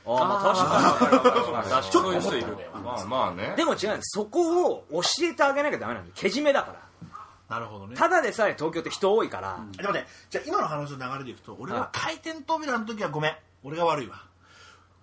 [0.04, 1.32] ああまあ確かに。
[1.32, 3.54] 確かにちょっとそういう人まあまあね。
[3.56, 6.14] でも違うんですそこを教えてあげなきゃダメなんだよ。
[6.16, 6.80] けじめだから。
[7.50, 7.96] なるほどね。
[7.96, 13.36] ただでさえ東京って人多いから、でもねじゃあ今の話の流れでいくと俺は回転扉の時はごめん。
[13.64, 14.24] 俺が悪いわ。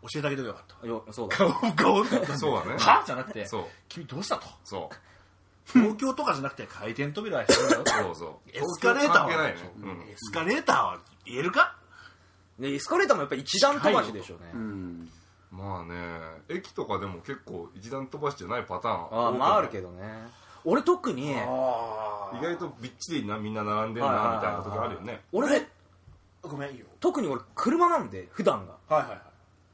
[0.03, 0.87] 教えてあげてよかった。
[0.87, 1.37] よそうだ。
[1.37, 2.79] 顔顔ってそうだね。
[2.79, 3.03] は？
[3.07, 3.65] じゃなくてそう。
[3.89, 4.47] 君どうしたと？
[4.65, 4.97] そう
[5.73, 7.85] 東京とかじゃなくて回転扉は必要だよ。
[8.05, 9.29] そうそうエスカレーターは。
[9.29, 9.87] 関係ないねう。
[9.87, 11.77] んエスカレーターは言えるか？
[12.59, 14.51] ねエスカレーターもやっぱり一段飛ばしでしょうね。
[14.55, 15.09] うん。
[15.51, 15.95] まあね。
[16.49, 19.25] 駅とかでも結構一段飛ばしじゃないパターン。
[19.25, 20.03] ああまああるけどね。
[20.65, 25.21] 俺特にあ意外とびっちりなみんな並んでるなみたいな時あるよね。
[25.33, 25.67] 俺
[26.43, 26.87] ごめんいいよ。
[27.01, 28.75] 特に俺車なんで普段が。
[28.95, 29.21] はいはいはい。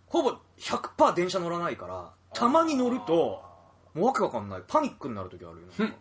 [0.07, 3.42] ほぼ100%電車乗らないからたまに乗ると
[3.94, 4.62] もうわけわかんない。
[4.66, 5.96] パニックになる時あるよなんか。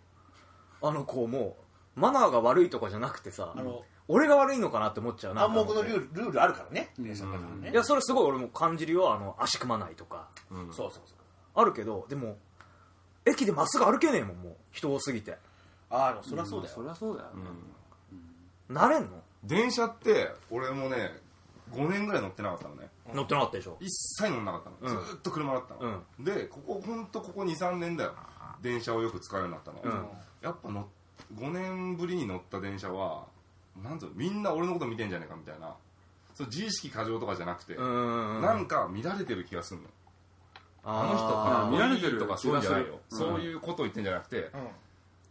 [0.81, 1.55] あのこうも
[1.95, 5.43] うマナーが悪いとかじゃなくてさあの俺が悪いのかなって思っちゃうな。
[5.43, 7.71] 暗黙のルールルールあるからね電車だからね。
[7.71, 10.27] いやそれすごい俺も感じるよあの足組まないとか。
[10.51, 10.73] うん。
[10.73, 11.17] そうそうそう。
[11.55, 12.37] あるけどでも
[13.25, 14.55] 駅でまっすぐ歩けねえもんもう。
[14.71, 15.37] 人多すぎて。
[15.89, 16.73] ああでもそりゃそうだよ。
[16.75, 17.33] そりゃそうだよね。
[18.69, 19.21] 慣れんの？
[19.43, 21.11] 電車って俺もね
[21.73, 23.77] 5年ぐらい乗ってなかったのね乗ってなかったでしょ？
[23.79, 24.87] 一切乗んなかったの、うん。
[24.87, 28.13] ずーっと車だったの、でここ本当ここ23年だよ。
[28.61, 30.07] 電車をよく使うようになったの、うん。
[30.41, 30.87] やっぱの
[31.35, 33.25] 5年ぶりに乗った電車は
[33.83, 35.75] なんぞみんな俺のこと見てんじゃねえかみたいな
[36.33, 39.87] そう自意識過剰とかじゃなくて、うんなんか乱れてる気がするの。
[40.85, 44.49] あの人あーか見られてるとかそういうんじゃないよ、気がするそういうことを言ってんじゃなくて、うん。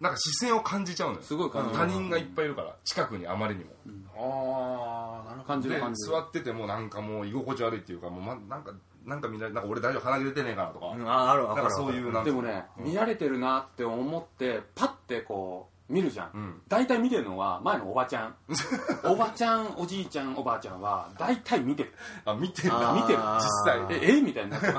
[0.00, 1.22] なんか視線を感じちゃうのよ。
[1.22, 1.76] すごい感じる。
[1.76, 3.70] 他人がいっぱいいるから近くにあまりにも、
[4.16, 8.72] ああ感じる感じる座っててもなんかもう居心地悪いっていうかもう、ま、なんか
[9.04, 12.84] なんかみんななんか俺大丈夫鼻毛出てねえかなとか、うんああるわなんかそういうなんでもね、うん。
[12.84, 16.62] 見られてるなって思ってパッてこう見るじゃん、うん。
[16.68, 18.34] 大体見てるのは前のおばちゃん。
[19.04, 21.92] おばちゃんおじいちゃんおばあちゃんは大体見てる。
[22.24, 23.18] あ見てんあだー見てる。
[23.18, 23.80] 実際。
[23.90, 24.20] ええ？
[24.22, 24.56] みたいにな。
[24.58, 24.74] ってる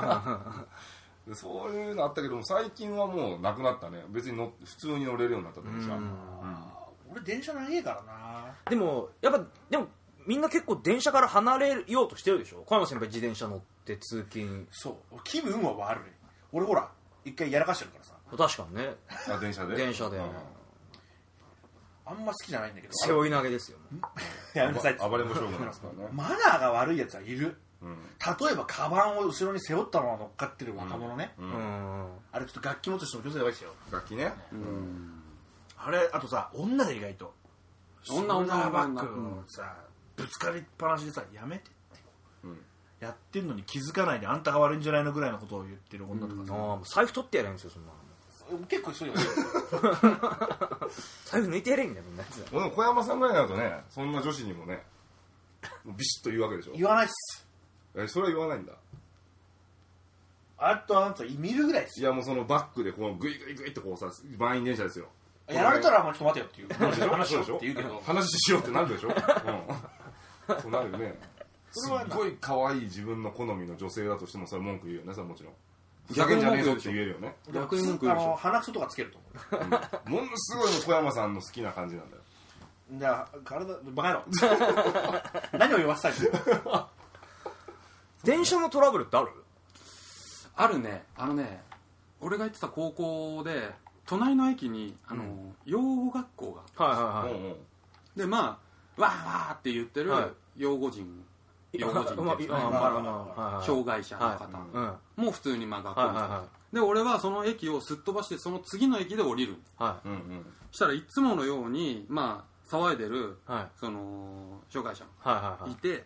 [1.28, 4.04] でそういうのあったけども最近はもうなくなったね。
[4.08, 6.14] 別に乗普通に乗れるようになった電車うん。
[7.12, 8.54] 俺電車長えからな。
[8.68, 9.86] でもやっぱでも
[10.26, 12.62] みんな結構電車から離れようとしてるでしょ？
[12.66, 14.66] 小山先輩自転車乗って通勤。
[14.70, 15.16] そう。
[15.24, 16.04] 気分は悪い。
[16.52, 16.90] 俺ほら
[17.24, 18.14] 一回やらかしてるからさ。
[18.36, 18.94] 確かにね。
[19.28, 19.76] あ電車で？
[19.76, 20.16] 電車で。
[20.16, 20.24] うん。
[22.06, 22.92] あんま好きじゃないんだけど。
[22.94, 23.78] 背負い投げですよ。
[24.54, 24.92] やめなさい。
[24.94, 27.56] って暴れん坊将軍ですからね、マナーが悪いやつはいる。
[27.82, 27.96] うん。
[28.46, 31.50] 例えばカバンを後ろに背負ったまま乗っかってる若者ね、ううん。
[31.50, 32.08] ん。
[32.32, 33.70] あれちょっと楽器持ってる人も女性やばいですよ。
[33.90, 34.34] 楽器ね、
[35.76, 37.34] あれあとさ女で意外と。
[38.06, 39.74] 女ショルダーバッ女グをさ
[40.16, 41.72] ぶつかりっぱなしでさやめてって。
[42.44, 42.58] うん。
[43.00, 48.66] やってんのに気づかないであんたが悪いんじゃないのぐらいのことを言ってる女とかさ、う財布取ってやれんですよそんなの。
[48.66, 50.90] 結構そういうの多いよ。
[51.24, 54.84] 財布抜いてやれんだよみんなでも小山さんぐらいになるとねそんな女子にもね
[55.84, 56.72] もうビシッと言うわけでしょ。
[56.74, 57.46] 言わないっす。
[57.96, 58.72] えそれは言わないんだ。
[60.56, 62.02] あとあんた見るぐらいです。
[62.02, 65.08] よいやもうそのバックでこうグイグイグイってこうさ満員電車ですよ。
[65.48, 66.68] やられたらもうちょっと待てよっていう。
[66.74, 68.00] 話話しようしようって言うけど。
[68.04, 69.14] 話しようってなるでしょ、うん、
[70.60, 71.14] そうなるよね。
[71.72, 75.12] すそれはっごい可愛い自分の好みの女性だとしてもそれ文句言うよね。
[75.12, 75.52] それはもちろん。
[76.06, 78.26] ふざ逆にけんじゃねえぞって言えるよね、逆に文句言うでしょ。
[78.26, 79.18] あの鼻くそとかつけると
[79.56, 79.70] 思う
[80.08, 80.12] うん。
[80.12, 82.22] ものすごいの小山さんの好きな感じなんだよ。
[82.92, 84.24] じゃあ体バカ野郎。
[85.58, 86.12] 何を言わせたい
[86.64, 86.88] の？
[88.22, 89.30] 電車のトラブルってある？
[90.56, 91.04] あるね。
[91.16, 91.62] あのね
[92.20, 93.70] 俺が行ってた高校で
[94.06, 95.24] 隣の駅にあの、
[95.64, 97.32] 養護学校がはいはいはい。
[97.32, 97.56] うんうん。
[98.16, 98.63] でまあ
[98.96, 100.32] わーわーって言ってるはい。
[100.56, 101.24] 養護人、
[101.72, 102.60] 養護人っていうんですかね。
[102.60, 104.52] まあまあまあまあはい障害者の方、はい。
[104.72, 104.82] うん。
[104.86, 106.30] はいもう普通にまあ学校に来てはい。
[106.30, 109.52] はで俺はその駅をすっ飛ばしてその次の駅で降りる。
[109.52, 113.66] いはうんうんしたらいつものようにまあ騒いでるいはい。
[113.78, 116.04] その障害者はいがいて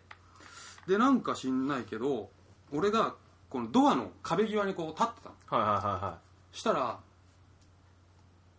[0.87, 2.31] でなんか知んないけど
[2.73, 3.15] 俺が
[3.49, 5.63] このドアの壁際にこう立ってたの。
[5.63, 6.19] はいはいはいは
[6.53, 6.57] い。
[6.57, 6.99] したら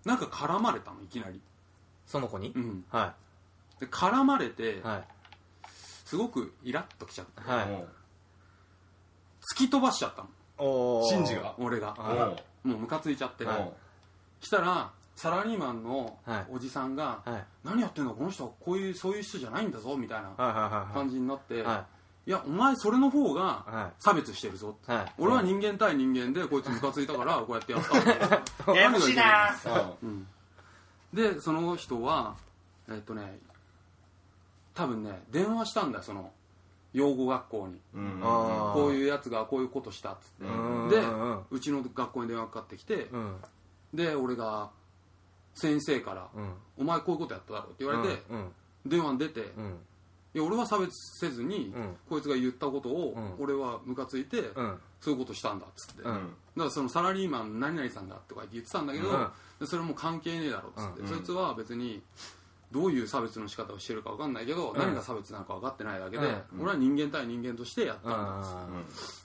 [0.05, 1.41] なんか絡まれたのいきなり、
[2.07, 2.53] その子に？
[2.55, 3.13] うん、は
[3.79, 5.03] で絡まれていはい。
[6.05, 7.69] すごくイラッときちゃってはい。
[7.69, 7.75] うん。
[7.79, 7.83] 突
[9.57, 10.29] き飛ばしちゃったの。
[10.57, 11.07] おー。
[11.07, 11.55] シンジが？
[11.59, 11.95] 俺が。
[12.65, 12.71] うん。
[12.71, 13.69] もうムカついちゃって、うん。
[14.41, 16.45] したらサラリーマンのはい。
[16.51, 21.85] おじさんがはい「何やってんのこの人はこういうそういう人じゃないんだぞ」みたいなはいはいはい感じになって「は
[22.25, 22.31] い。
[22.31, 25.13] やお前それの方がは差別してるぞ」いはい。
[25.17, 27.99] 俺は人間対人間でこいつムカついたから こうやってやった。
[28.01, 29.51] んだよややこしいな
[30.01, 30.27] うん。
[31.13, 32.35] でその人は
[32.89, 33.39] えっとね
[34.79, 36.31] 多分ね電話したんだよその
[36.93, 37.81] 養護学校に。
[37.93, 38.19] うん。
[38.23, 38.73] あー。
[38.73, 40.45] こういうやつがこういうことしたっつって。
[40.45, 40.89] うん。
[40.89, 41.39] でうん。
[41.51, 43.35] うちの学校に電話かかってきてうん。
[43.93, 44.69] で俺が
[45.53, 48.51] 先生からうん「お前こういうことやっただろ」って言われてうん。
[48.85, 49.77] 電話に出てうん。
[50.33, 51.97] いや俺は差別せずにうん。
[52.07, 53.43] こいつが言ったことをうん。
[53.43, 54.79] 俺はムカついてうん。
[55.01, 56.03] そういうことしたんだっつって。
[56.03, 56.13] うん。
[56.13, 59.27] だからそのサラリーマン何々さんだとか言ってたんだけど、うん。
[59.59, 61.07] でそれも関係ねえだろっつって、うん。
[61.07, 62.01] そいつは別に
[62.71, 64.77] どういう差別の仕方をしてるか分かんないけど、ん。
[64.77, 66.61] 何が差別なのか分かってないだけで、うん。
[66.61, 69.15] 俺は人間対人間としてやったんだっつっ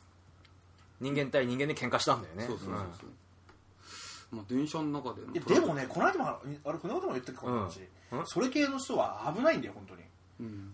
[1.01, 2.47] 人間対人間で喧嘩したんだよね。
[2.47, 4.37] そうそうそうそう。
[4.37, 7.81] まあ電車の中でのいやでもねこの間もあれこの間も言ったっけこの話、
[8.13, 8.19] うん。
[8.21, 8.27] うん。
[8.27, 10.03] それ系の人は危ないんだよ本当に。
[10.41, 10.73] うん。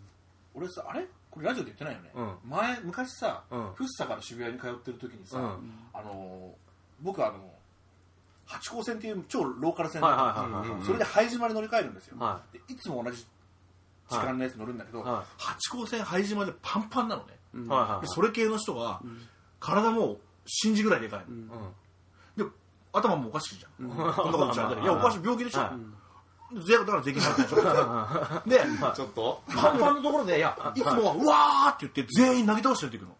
[0.54, 1.06] 俺さあれ？
[1.30, 2.50] これラジオで言ってないよね、うん。
[2.50, 3.72] 前昔さ、うん。
[3.74, 5.72] 福生から渋谷に通ってる時にさ、うん。
[5.92, 6.70] あのー
[7.02, 7.49] 僕あの
[8.50, 13.24] 八高線っていう超ローカル線はいはいはいはいうんそれで拝島に乗り換えるんですよ、はでいつも同じ
[14.10, 17.68] 時間のやつ乗るんだけど、は八高線拝島でパンパンなのね、うん。
[18.04, 19.00] それ系の人が、
[19.60, 21.20] 体も信じぐらいでかい。
[21.20, 22.44] の、うん。
[22.44, 22.50] で
[22.92, 24.74] 頭もおかしいじゃん、こんなこと言っちゃう。
[24.82, 25.20] いやおかしい。
[25.22, 25.72] 病気でしょ、は
[26.66, 27.62] 税だから税金払ってるでしょ。
[28.90, 30.80] でちょっとパンパンのところでいやい。
[30.80, 33.16] つもはうわーって言って全員投げ倒して出てくるの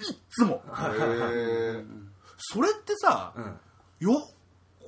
[0.00, 0.12] い。
[0.12, 0.62] っつも。
[2.38, 3.58] それってさ、ん。
[3.98, 4.28] よ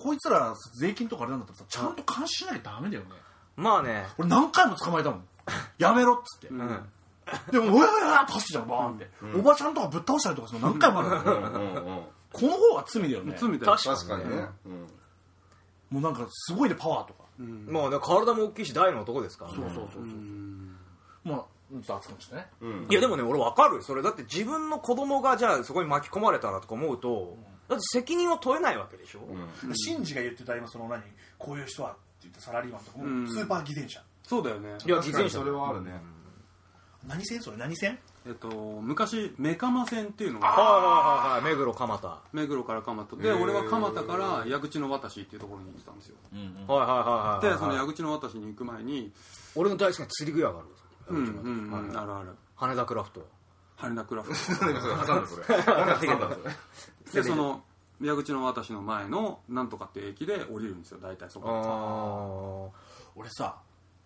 [0.02, 3.10] こいつら税金とかあれなんだったらさちゃんと監視しなきゃダメだよね。
[3.56, 4.06] まあね。
[4.18, 5.24] 俺何回も捕まえたもん。
[5.78, 6.88] やめろっつって、うん。
[7.52, 13.36] でもうわーって走ってたのバーンって、おばちゃんとかぶっ倒したりとかするの何回もあるのうんうんうんこの方が罪だよね。
[13.38, 14.48] 罪だよ確か確かにね。
[15.90, 19.56] もうなんかすごいねパワーとか、もうね体も大きいし大の男ですからね。
[19.58, 20.04] そうそうそうそう、
[21.24, 23.76] まあちょっと熱くなっちゃったね、うんいやでもね俺わかる。
[23.76, 27.36] よそれだって自分の子供がじゃあそこに巻き込まれたらとか思うと
[27.70, 29.20] だって責任を問えないわけでしょ、
[29.74, 31.02] シンジが言ってた今その何？
[31.38, 33.28] こういう人はって言ったサラリーマンとかも、うん。
[33.32, 34.02] スーパー偽善者。
[34.24, 34.76] そうだよね。
[34.84, 35.92] いや確かにそれはあるね。
[37.06, 37.56] 何線それ？
[37.56, 37.98] 何線？
[38.26, 38.48] えっと
[38.82, 41.54] 昔メカマ線っていうのがはいはいはいはい。
[41.54, 42.08] 目黒蒲田。
[42.08, 43.16] は目黒から蒲田。
[43.16, 46.16] で俺は蒲田から矢口の渡しっていうところに行ってたんですよ。
[46.34, 49.12] いはいはいはいはいでその矢口の渡しに行く前に
[49.54, 50.68] 俺の大好きな釣り具屋がある
[51.08, 51.96] うんうんうん。
[51.96, 52.30] あるある。
[52.56, 53.26] 羽田クラフト
[53.80, 54.64] 羽田クラフト。
[54.64, 55.36] 挟んだそれ挟んだそ
[57.14, 57.14] れ。
[57.22, 57.62] でその
[58.00, 62.72] 矢口の渡しの前のなんとかっていう駅で降りるんですよ大体そあこ。
[62.74, 63.56] あ俺さ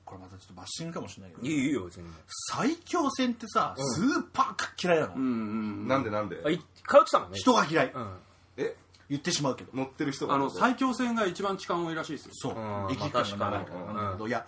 [0.04, 1.46] これまたちょっとバッシングかもしれないけど。
[1.46, 2.08] いいいいよ別に
[2.50, 6.42] 最強戦ってさ、スーパー嫌いなの、うんうんなんでなんで？
[6.44, 6.64] あい通
[7.00, 7.38] ってたもんね。
[7.38, 8.18] 人が嫌い、うん。
[8.56, 8.76] え？
[9.08, 9.70] 言ってしまうけど。
[9.74, 10.34] 乗ってる人が。
[10.34, 12.32] あの最強線が一番痴漢多いらしいですよ。
[12.34, 12.92] そう、うん。
[12.92, 14.06] 駅間が長いからなん。
[14.06, 14.44] だけどいや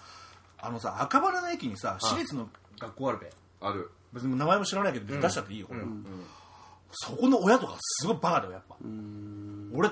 [0.59, 2.49] あのさ赤羽の駅にさ私立の
[2.79, 3.33] 学校あるべ。
[3.61, 5.81] ある別に名前も知らないけど出しちゃっていいよ、これ。
[5.81, 6.05] うん。
[6.91, 9.71] そこの親とかすごいバカだよやっぱ、うん。
[9.75, 9.91] 俺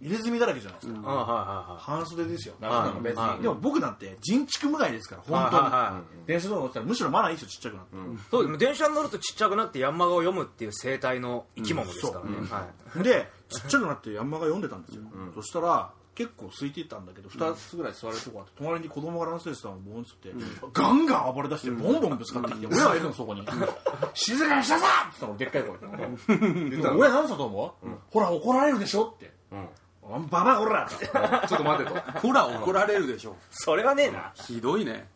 [0.00, 12.42] 入れ墨だらけじゃないですか、半袖ですよ、でも僕なんて人畜無害ですから本当に、はいはいはい電車とか乗ってたらむしろマナーいいですよちっちゃくなって、はいそうでも電車に乗るとちっちゃくなってヤンマガを読むっていう生態の生き物ですからね、う。
[12.42, 12.66] んは
[12.96, 13.02] い。
[13.02, 15.02] でちっちゃくなってヤンマが読んでたんですよ、
[15.34, 20.32] そしたら結構空いてたんだけど2つぐらい座れるとこあって隣に子供がランスレスさんをボーンっつって、
[20.72, 23.44] ガンガン暴れ出してボンボンぶつかってきて、親がいるのそこに
[24.14, 26.70] 「静かにしなさい!」って言ったのでっかい声。
[26.70, 29.32] で親何だと思う、ほら怒られるでしょって。
[29.50, 29.68] うん
[30.14, 31.18] 「あんババアほら!」ってちょ
[31.54, 32.20] っと待てと。
[32.20, 33.36] ほら怒られるでしょ。
[33.50, 34.32] それはねえな。
[34.34, 35.08] ひどいね。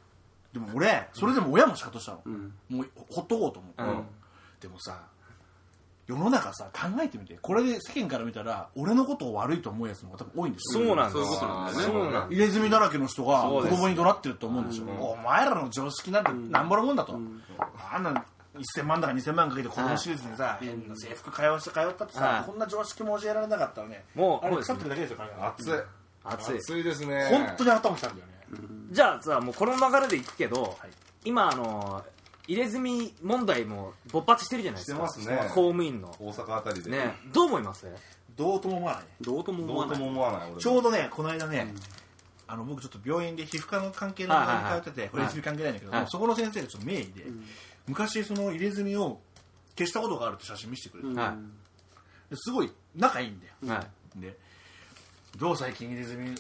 [0.53, 2.55] でも俺それでも親もシカトしたの、ん。
[2.71, 4.07] もうほっとこうと思って、うん。
[4.61, 5.03] でもさ
[6.09, 10.87] 世の中さ考えてみてこれで世間から見たら俺のことを悪いと思うやつの方が多分多いんですよ。
[10.87, 11.13] そうなんだ。
[11.13, 11.85] そういうことなんだよね。
[11.85, 12.27] そうなんだ。
[12.31, 17.21] 入れ墨だらけの人が子供に怒鳴ってると思うんでしょ、お前らの常識なんてなんぼのもんだと、
[17.93, 18.25] あんな
[18.77, 22.45] 1000万だか2000万かけて子供私立にさ、変な制服通わして通ったってさ、はい。
[22.45, 25.73] こんな常識も教えられなかったらねもうあれ腐ってるだけですよ彼が熱い。
[26.25, 26.57] 熱い。
[26.57, 27.29] 熱いですね。
[27.31, 28.33] 本当に頭きたんだよね、
[28.91, 30.75] じゃあさもうこの流れでいくけど、はい。
[31.25, 32.03] 今あの
[32.49, 35.09] 入れ墨問題も勃発してるじゃないですか。
[35.09, 35.49] してますね。
[35.51, 36.09] 公務員の。
[36.19, 36.91] 大阪あたりで。
[36.91, 37.15] ね。
[37.33, 37.87] どう思います？
[38.35, 39.05] どうとも思わない。
[39.21, 41.75] どうとも思どうとわないも思わないちょうどねこの間ね、
[42.47, 46.07] あの僕ちょっと病院で皮膚科の関係の病院に通ってて、これ入れ墨関係ないんだけど、はい。
[46.09, 47.27] そこの先生がちょっと名医で、
[47.87, 49.21] 昔その入れ墨を
[49.77, 51.19] 消したことがあるって写真見せてくれて、うん。
[51.19, 51.37] は
[52.31, 53.85] ですごい仲いいんだよ、は
[54.17, 54.21] い。
[54.21, 54.37] で
[55.37, 56.35] どう最近入れ墨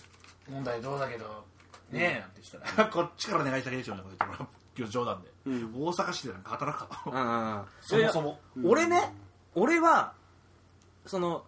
[0.50, 1.44] 問題どうだけど
[1.90, 4.44] ねえなんて言ってたら こっちから願い下げですよねこれ言って
[4.78, 7.56] 今日冗談で、大阪市でなんか働くかうんうん。
[7.56, 8.38] うんそもそも。
[8.56, 9.12] いや俺ね
[9.54, 10.12] 俺は
[11.06, 11.44] その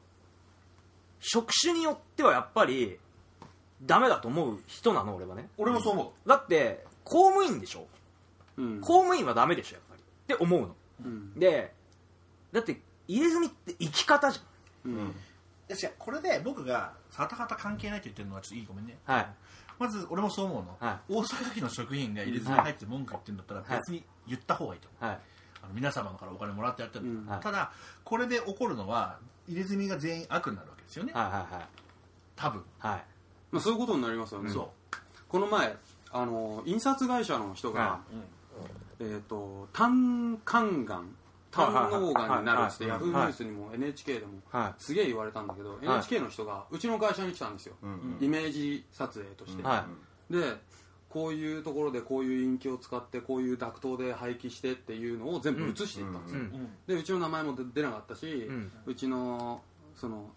[1.20, 2.98] 職種によってはやっぱり
[3.82, 5.48] ダメだと思う人なの俺はね。
[5.58, 7.86] 俺もそう思だって公務員でしょ。
[8.56, 8.80] うん。
[8.80, 10.02] 公務員はダメでしょやっぱり。
[10.34, 10.74] って思うの。
[11.04, 11.34] うん。
[11.38, 11.72] で
[12.52, 14.40] だって入れ墨って生き方じ
[14.84, 14.92] うん。
[14.94, 15.02] うい
[15.68, 18.96] や違うこれで僕がはたはた関係ないと言ってるのはちょっといいごめんね。
[19.06, 19.26] ゃんはい
[19.80, 24.88] まず俺もそう思うの、は大阪府の職員が入れ墨入って文句言ってるんだったら別に言った方がいいと。
[25.00, 25.20] 思う、はい。
[25.62, 27.40] あの皆様からお金もらってやってるんだ、うん。
[27.40, 27.72] ただ
[28.04, 29.18] これで起こるのは
[29.48, 31.64] 入れ墨が全員悪になるわけですよね、はいはい
[32.36, 32.90] 多分、はい。
[32.92, 33.04] はい
[33.52, 34.50] まあそういうことになりますよね。
[34.50, 34.70] そ
[35.28, 35.74] この前
[36.12, 38.00] あの印刷会社の人がは
[39.00, 41.16] う、うんえっと胆管がん
[41.51, 47.74] 胆嚢がんになるってヤフーニュースにも NHK でもはすげえ言われたんだけど NHK の人がうちの会社に来たんですよ。
[47.82, 48.18] うん。
[48.20, 49.62] イメージ撮影として。
[49.62, 49.86] は
[50.30, 50.57] で
[51.09, 56.40] こういうところでこういう陰気を使ってこういうダクトで排気してっていうのを全部移していったんですよ、
[56.86, 58.70] でうちの名前も出出なかったし、ん。
[58.86, 59.61] うちの
[59.96, 60.30] その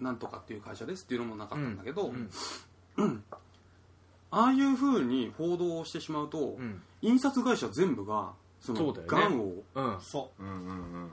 [0.00, 2.10] なんとかっていう会社ですっていうのもなかったんだけど、
[2.96, 3.24] うん。
[4.30, 6.82] ああいうふうに報道をしてしまうと、ん。
[7.02, 8.32] 印刷会社全部が
[8.64, 9.08] そのそうだよね。
[9.08, 10.00] がんをうん。
[10.00, 10.42] そう。
[10.42, 10.70] んうんうんう
[11.06, 11.10] ん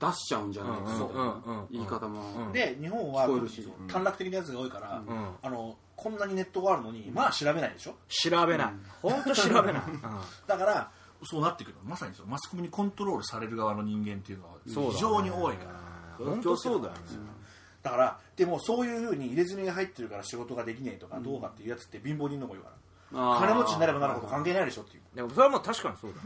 [0.00, 1.12] 出しちゃうんじゃないかみたいなうん。
[1.12, 1.20] う。
[1.20, 3.68] んうん言い方も、で日本は聞こえるし。
[3.86, 5.28] 短絡的なやつが多いから、うん。
[5.42, 7.94] あのこんなにネットがあるのにまあ調べないでしょ？
[8.08, 8.72] 調べない。
[9.02, 9.82] 本当調べない。
[10.48, 10.90] だから
[11.22, 12.26] そうなってくるまさにそう。
[12.26, 14.94] マスコミにコントロールされる側の人間っていうのはそうだね。
[14.94, 15.80] 非常に多いから。
[16.24, 17.00] 本当そうだよね。
[17.82, 22.76] だからでもそういうふうに入れ墨が入ってるから仕事ができねえとかどうかっていうやつって貧乏人の方が多いから。
[23.40, 25.02] 金持ちになればなるほど関係ないでしょっていう。
[25.14, 26.22] でもそれはもう確かにそうだよ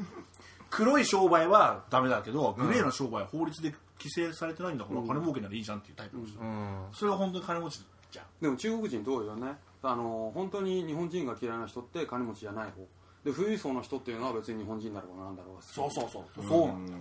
[0.71, 6.87] 黒い商売はダメだけどグレーの商売は法律で規制されてないんだから金儲けならいいじゃんっていうタイプの人、うん。
[6.93, 8.25] それが本当に金持ちじゃん。
[8.41, 9.57] でも中国人どうよね？
[9.83, 12.87] あの本当に日本人が嫌いな人って金持ちじゃない方。
[13.25, 15.63] で富裕層の人っていうのは別に日本人だろうがなんだろうが。
[15.63, 16.45] そうそうそうう。
[16.45, 16.49] ん。
[16.49, 16.93] そうなんだ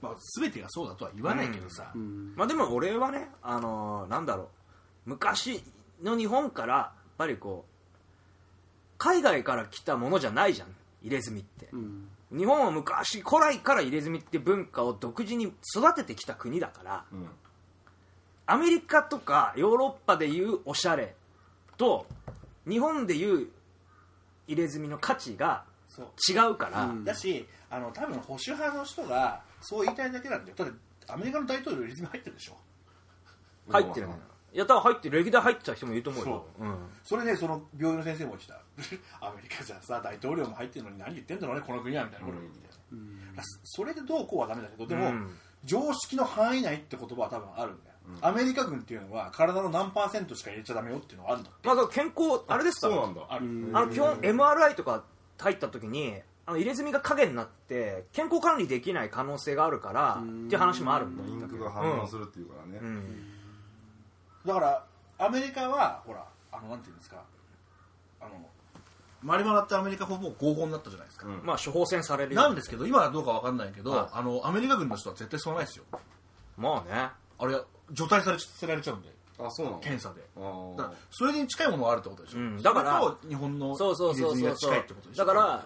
[0.00, 2.32] まあ、全てがそうだとは言わないけどさ、うん。
[2.36, 4.46] まあでも俺はねあのーなんだろう。
[5.06, 5.62] 昔
[6.02, 7.72] の日本からやっぱりこう
[8.98, 10.68] 海外から来たものじゃないじゃん
[11.02, 11.68] 入れ墨って。
[11.72, 12.08] うん。
[12.30, 15.44] 日本は昔古来から入れ墨って文化を独自に
[15.74, 17.26] 育ててきた国だからうん。
[18.46, 21.14] アメリカとかヨーロッパでいうおしゃれ
[21.76, 22.06] と
[22.66, 23.48] 日本でいう
[24.46, 25.64] 入れ墨の価値が
[26.28, 27.04] 違うから、うん。
[27.04, 30.56] だしあの多分保守派の人がそう言いたいだけなんだよ。
[30.56, 30.74] だって
[31.08, 32.56] アメリカの大統領入れ墨入ってるでしょ。
[33.70, 34.14] 入ってるね
[34.52, 36.64] いや多分入ってる歴代入ってた人もいると思うよう。
[36.66, 36.76] ん。
[37.04, 38.60] それでその病院の先生も言ってた。
[39.26, 42.26] アメリカじゃさ大統領も入ってるのに何言ってんだろうねこの国はみたいな。
[42.26, 42.60] ことを言って。
[42.60, 42.72] たよ、
[43.36, 45.34] だからそれでどうこうはダメだけどでも、うん。
[45.64, 52.94] 常識の範囲内って言葉は多分あるんだよ、アメリカ軍っていうのは体の何パーセントしか入れちゃダメよっていうのがあるんだまあ健康あれですから。
[52.94, 53.26] そうなんだ。
[53.28, 53.44] ある、
[53.74, 55.04] あの基本 MRI とか
[55.38, 56.14] 入った時に
[56.46, 63.37] あの入れ墨が影になって健康管理できない可能性があるからっていう話もあるんだよインクが反応するっていうからね、うん
[64.46, 64.84] だから
[65.18, 67.22] アメリカはほらあのなんていうんですか
[68.20, 68.30] あの
[69.22, 71.40] マリマナってアメリカ法も合法になったじゃないですか、うん。
[71.44, 74.06] まあ処方箋されるよなんですけど今はどうかわかんないけど、はい。
[74.12, 75.84] あのアメリカ軍の人は絶対そうないですよ。
[76.56, 77.10] まあね。
[77.38, 77.60] あれ
[77.92, 79.08] 除隊されさせられちゃうんで
[79.38, 79.78] あそうなの？
[79.78, 80.22] 検査で。
[80.36, 80.78] あー。
[80.78, 82.62] だからそれに近いものがあるってことでしょ、うん。
[82.62, 84.30] だからそれと日本のそうそうそうそう。
[84.30, 85.24] そう墨が近いってことでしょ。
[85.24, 85.64] だから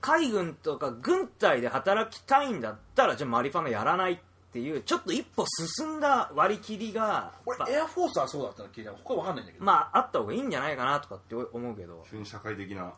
[0.00, 4.18] 海軍とか軍隊で働きたいんだったらじゃあマリファナやらないっ
[4.52, 5.44] ていうちょっと一歩
[5.76, 12.04] 進んだ割り切りが俺エアフォースはそうだったの聞いた他は分かんないんだけど、まああった方がいいんじゃないかなとかって思うけど。
[12.10, 12.92] 非社会的な。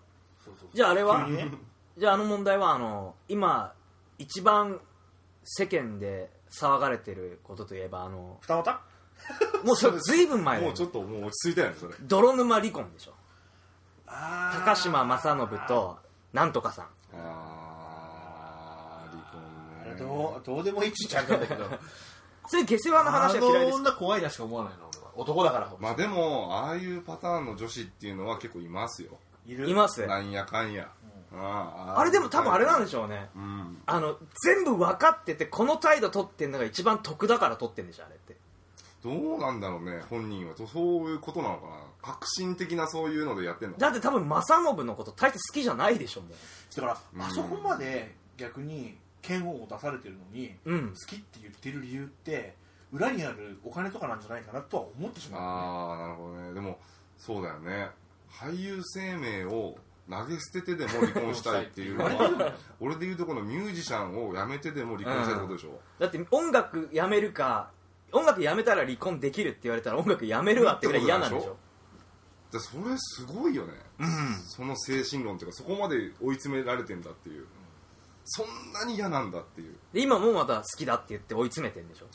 [0.45, 0.69] そうそうそう。
[0.75, 1.29] じゃああれは？
[1.99, 3.75] じゃああの問題はあの今
[4.19, 4.81] 一番
[5.45, 8.81] 世間で騒がれてることといえばあの二股？
[9.65, 11.95] もうそれずいぶん前もうちょっともう落ち着いたよねそれ。
[12.01, 13.13] 泥沼離婚でしょ。
[14.07, 15.99] 高島正信と
[16.33, 16.87] なんとかさん
[19.95, 20.01] ね。
[20.01, 21.65] どうどうでもいいっちゃうんだけど。
[22.49, 23.75] そういう下世話の話は嫌いです。
[23.75, 25.13] あの女怖いなしか思わないの俺は。
[25.17, 29.11] 男だからまあでもああいうパターンの女子っていうのは結構いますよ。
[29.47, 29.69] いる。
[29.69, 30.07] います。
[30.07, 30.89] なんやかんや、
[31.33, 33.29] あーあれでも多分あれなんでししょうね。
[33.35, 33.83] うん。
[33.87, 38.37] あの全部分かっててこの態度取ってんのが一番得だから取ってんでしょあれって。
[39.03, 40.55] どうなんだろうね本人は。
[40.55, 41.73] とそういうことなのかな。
[42.03, 46.29] 革新的なそういうのでやってんのだって多分正信のこと大して好きじゃないでしょも
[46.75, 46.87] だか
[47.17, 48.97] らあそこまで逆に
[49.27, 50.89] 嫌悪を出されてるのに、ううん。
[50.91, 52.55] 好きって言ってる理由って
[52.93, 56.53] 裏にあるお金とかなんじゃないかなとは思ってしまう、ああなるほどね。
[56.55, 56.79] でも
[57.19, 57.91] そうだよね。
[58.31, 59.77] 俳優生命を
[60.11, 67.71] 投げ捨ててでも離婚したいっていうのは 俺でいうとこのミュージシャンを辞めてでも離婚したいってことでしょ、だって音楽やめるか
[68.11, 71.57] 音楽やめたら離婚できるって言われたら音楽やめるわってぐらい嫌なんでしょ？
[72.51, 73.73] でそれすごいよね、
[74.49, 77.47] その精神論っていうかそこまで追い詰められてんだっていう
[78.25, 79.77] そんなに嫌なんだっていう。
[79.93, 82.07] で今もまた好きだって言って追い詰めてんでしょ。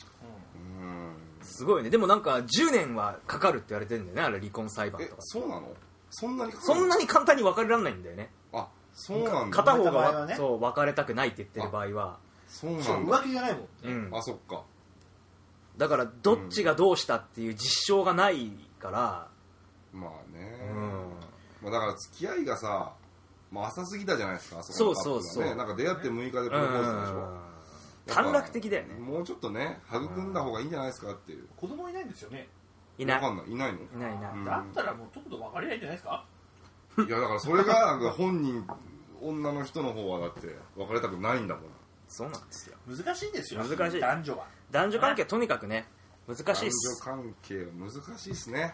[0.81, 1.15] うん。
[1.41, 1.89] すごいね。
[1.89, 5.21] でもなんか10年はかかるって言われてるんだよねあれ離婚裁判えとか。
[5.23, 5.67] そうなの？
[6.09, 6.51] そんなに？
[6.51, 8.29] かかそるんなに簡単に別れられないんだよね。
[8.53, 9.57] あそうなんだ。
[9.57, 10.35] 片方別れた場合が、はね。
[10.35, 12.19] そう別れたくないって言ってる場合は。
[12.47, 13.17] そうそうなんだ。
[13.19, 13.67] 浮気じゃないもん。
[13.83, 14.17] うん。
[14.17, 14.63] あそっか。
[15.77, 19.27] だからどっちがどうしたっていう実証がないから。
[19.93, 20.81] まあね、うん
[21.61, 22.93] まあ、だから付き合いがさ、
[23.51, 25.23] まあ、浅すぎたじゃないですかそうこのカップルはね。
[25.33, 25.55] そうそう。
[25.55, 27.37] なんか出会って6日でプロポーズでしょ
[28.07, 28.95] 短絡的だよね。
[28.95, 31.47] もうちょっとね育んだ方がいいんじゃないですかっていう。
[31.57, 32.47] 子供いないんですよね。
[32.97, 33.21] いない。
[33.21, 33.51] わかんない。
[33.51, 33.79] いないの？
[33.79, 34.31] いないいない。
[34.33, 34.45] うん。
[34.45, 36.25] だったらもうとっとと別れないんじゃないですか？
[36.97, 38.65] いやだからそれが本人
[39.21, 41.63] 女の人の方はだって別れたくないんだもん。
[42.07, 42.77] そうなんですよ。
[42.87, 43.63] 難しいですよ。
[43.63, 43.99] 難しい。
[43.99, 44.45] 男女は。
[44.71, 45.85] 男女関係とにかくね
[46.27, 48.73] 難しい男女っす関係は難しいですね。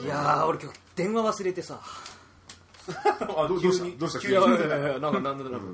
[0.00, 1.80] いやー俺今日電話忘れてさ
[3.36, 4.34] あどうどうしたどうした急に。
[4.34, 5.66] いやいやいやいやなんかなんだなんか、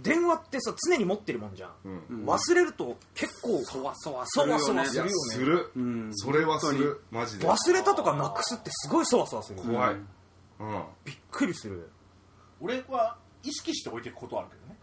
[0.00, 2.24] 電話ってさ常に持ってるもんじゃん、うん。
[2.24, 5.10] 忘れると結構そわそわそわそわするよね。
[5.10, 5.70] する。
[5.76, 6.10] うん。
[6.14, 7.02] それはする。
[7.10, 7.46] マジで。
[7.46, 9.94] 忘れたとかなくすってすごいそわそわするよ怖い。
[9.94, 9.96] う
[10.64, 10.84] ん。
[11.04, 11.90] びっくりする。
[12.60, 14.78] 俺は意識して置いていくことはあるけどね。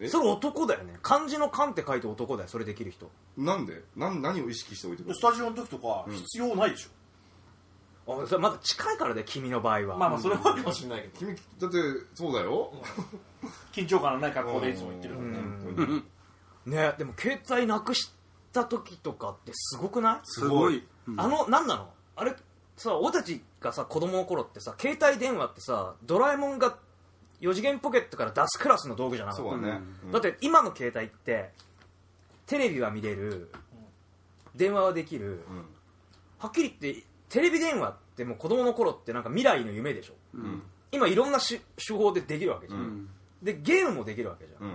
[0.00, 0.08] え？
[0.08, 0.98] それ男だよね。
[1.02, 3.10] 漢字の「漢」って書いて男だよそれできる人。
[3.36, 3.84] なんで？
[3.96, 6.90] なん何を意識しておいてくるスタジオの時とか必要ないでしょ、
[8.22, 9.96] あそれまだ近いからで君の場合は。
[9.96, 11.18] まあまあそれはあるかもしれないけど。
[11.18, 11.78] 君だって
[12.14, 12.72] そうだよ。
[13.72, 15.38] 緊張感のない格好でいつも言ってるからね。
[15.38, 16.04] うん。
[16.66, 18.10] ねでも携帯なくし
[18.52, 20.86] た時とかってすごくない、すごい。
[21.16, 21.90] あの何なの？
[22.16, 22.34] あれ
[22.76, 26.76] さ俺たちがさ子供の頃ってさ携帯電話ってさドラえもんが
[27.40, 29.50] 4次元ポケットから出すクラスの道具じゃなかった？
[29.50, 29.80] そうだね。
[30.04, 30.12] うん。
[30.12, 31.50] だって今の携帯って
[32.46, 33.50] テレビは見れる。
[34.56, 35.44] 電話はできる。
[35.48, 35.64] うん。
[36.38, 40.12] はっきり言ってテレビ電話ってもう子供の頃ってなんか未来の夢でしょ。
[40.34, 40.62] うん。
[40.92, 43.08] 今いろんなし手法でできるわけじゃん、うん。
[43.42, 44.74] でゲームもできるわけじゃん、うん。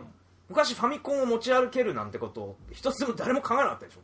[0.49, 3.99] 昔ファミコンを持ち歩けるなんてことを一つでも誰も考えなかったでしょ。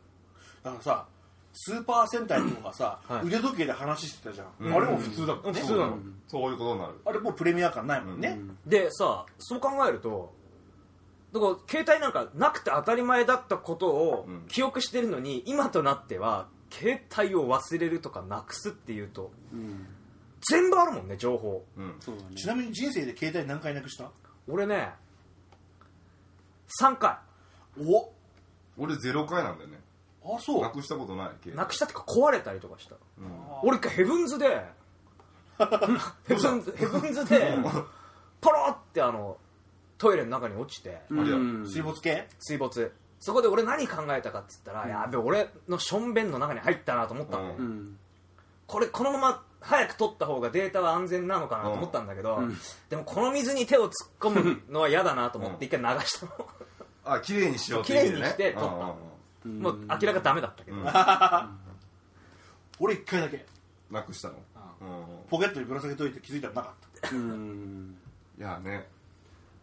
[0.62, 1.06] だからさ
[1.54, 3.26] スーパー戦隊とかさ、はい。
[3.26, 4.74] 腕時計で話してたじゃん、うん。
[4.74, 5.98] あれも普通だもんね、普通なの。
[6.28, 6.92] そういうことになる。
[7.04, 10.32] あれもうプレミア感ないもんね、でさそう考えると
[11.32, 14.44] だから携帯なんかなくて当たり前だったことをうん。
[14.48, 19.86] 記憶してるのに、今となっては携帯を忘れるとかなくすっていうとうん。
[20.50, 21.64] 全部あるもんね情報。
[21.76, 21.94] うん。
[22.00, 22.34] そうだね。
[22.34, 24.10] ちなみに人生で携帯何回なくした？
[24.48, 24.90] 俺ね
[26.80, 27.16] 3回。
[27.80, 28.10] お
[28.78, 29.80] 俺ゼロ回なんだよね。
[30.24, 30.62] あそう。
[30.62, 31.56] なくしたことない携帯。
[31.56, 32.96] なくしたってか壊れたりとかした。
[33.18, 33.24] うん。
[33.62, 34.46] 俺一回ヘブンズで
[36.26, 37.56] ヘブンズヘブンズで
[38.40, 39.36] ポロってあの
[39.98, 41.02] トイレの中に落ちて。
[41.10, 41.62] うん。
[41.66, 42.26] 水没系？
[42.40, 42.92] 水没
[43.22, 47.66] そこで俺何考えたかっつったら、やべ俺のしょんべんの中に入ったなと思ったの、ねうん。
[47.66, 47.98] うん
[48.66, 52.56] これこのまま早く取った方がデータは安全なのかなと思ったんだけど、うん。
[52.88, 56.48] でもこの水に手を突っ込むのは嫌だなと思って一回流したの、
[57.04, 58.08] あ綺麗にしようっていうね。
[58.08, 58.72] 綺麗にして撮ったうん。
[58.72, 58.96] うんうん
[59.44, 59.62] うん。
[59.62, 60.84] もう明らかダメだったけど、うん。
[62.80, 63.46] 俺1回だけ。
[63.88, 64.34] なくしたの？
[64.34, 64.38] うん。
[65.28, 67.10] ポケットにぶら下げといて気づいたらなかった。
[67.14, 67.96] うん。
[68.36, 68.88] いやね。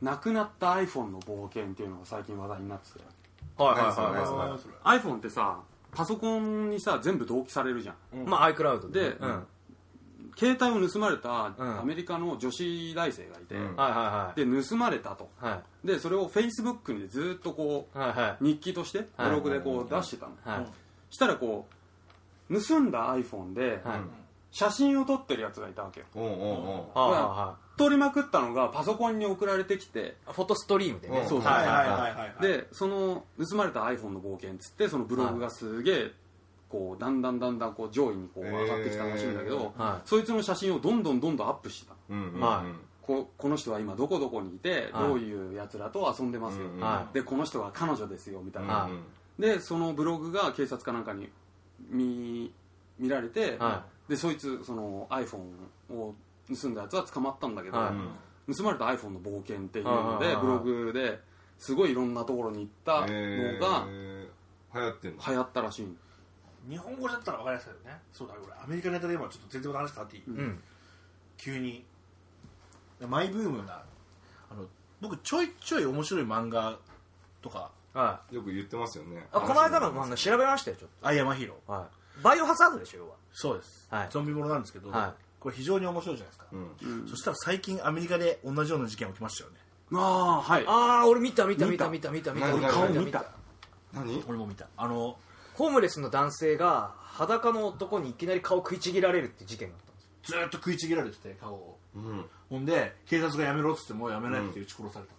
[0.02, 3.00] なくなった iPhone の冒険っていうのが最近話題になってて
[3.64, 5.00] はいはいはいはい。
[5.00, 5.60] iPhone ってさ
[5.92, 8.26] パソコンにさ全部同期されるじゃん。
[8.26, 9.48] まあ iCloud でうん、
[10.38, 11.80] 携帯を盗まれたうん。
[11.80, 13.76] アメリカの女子大生がいて、うん。
[13.76, 15.30] はいはいで盗まれたと。
[15.40, 15.88] はい。
[15.88, 18.18] でそれを Facebook にずっとこはいはい。
[18.22, 19.30] はう日記としてはい。
[19.30, 20.50] ブログでこう出してたの、い。
[20.50, 20.68] はい
[21.10, 21.68] したらこ
[22.50, 24.00] う盗んだ iPhone ではい。
[24.52, 26.06] 写真を撮ってるやつがいたわけよ。
[26.16, 26.38] うんうんうん。
[26.38, 30.16] はあはあは撮りまくったのがパソコンに送られてきて。
[30.28, 31.20] あフォトストリームでね。
[31.20, 31.28] うん。
[31.30, 31.52] そうそう。
[31.52, 32.42] はいはいはいはいはい。
[32.42, 36.12] でその盗まれた iPhone の冒険っつってそのブログがすげえ
[36.70, 40.02] こうだんだんだんだんこう上位にこう上がってきたらしいんだけど、えーはい。
[40.06, 41.96] そいつの写真をどんどんどんどんアップしてた。
[42.10, 42.42] うんうんうん。
[42.42, 42.64] は
[43.02, 45.08] ここの人は今どこどこにいてはい。
[45.08, 46.66] どういうやつらと遊んでますよ、
[47.14, 49.42] でこの人は彼女ですよみたいな、はい。
[49.42, 51.30] でそのブログが警察かなんかに
[51.90, 52.54] 見
[53.00, 55.38] 見られて、はでそいつその iPhone
[55.96, 56.14] を
[56.54, 58.56] 盗んだやつは捕まったんだけど、はい。
[58.56, 61.20] 盗まれた iPhone の冒険っていうのでブログで
[61.58, 64.28] すごいいろんなところに行ったのえがー
[64.74, 65.24] 流行ってんの？
[65.28, 65.88] 流行ったらしい
[66.70, 68.00] 日本語だったら分かりやすいよね。
[68.12, 70.18] そうだ俺アメリカネタで今ちょっと全然話変わって。
[70.18, 70.60] いい、うん。
[71.38, 71.86] 急に。
[73.08, 73.84] マイブームな
[74.52, 74.66] あの
[75.00, 76.78] 僕ちょいちょい面白い漫画
[77.42, 77.72] とか。
[77.94, 79.26] はよく言ってますよね。
[79.32, 81.88] あこの間の漫画調べましたよちょっアイアマヒーローとは
[82.20, 82.24] い。
[82.24, 83.16] バイオハザードでしょ要は。
[83.34, 84.08] そうです、はい。
[84.12, 87.08] ゾンビものなんですけど、はいこれ非常に面白いじゃないですか、うん。
[87.08, 89.58] そしたら最近アメリカで同じような事件起きましたよね。
[89.94, 90.66] ああはい。
[90.68, 92.12] ああ俺見た見た見た見た。
[92.12, 92.78] 見た見た何見た。
[92.90, 93.26] 何見た。
[93.94, 94.24] 何？
[94.28, 94.68] 俺も見た。
[94.78, 95.18] あの
[95.56, 100.40] ホームレスの男性が裸の男にいきなり顔食いちぎられるって事件があったんですよ。
[100.42, 101.80] ずーっと食いちぎられてて顔を。
[101.96, 102.26] うん。
[102.50, 105.16] ほんで警察がやめろっつってもうやめないって撃ち殺されたっ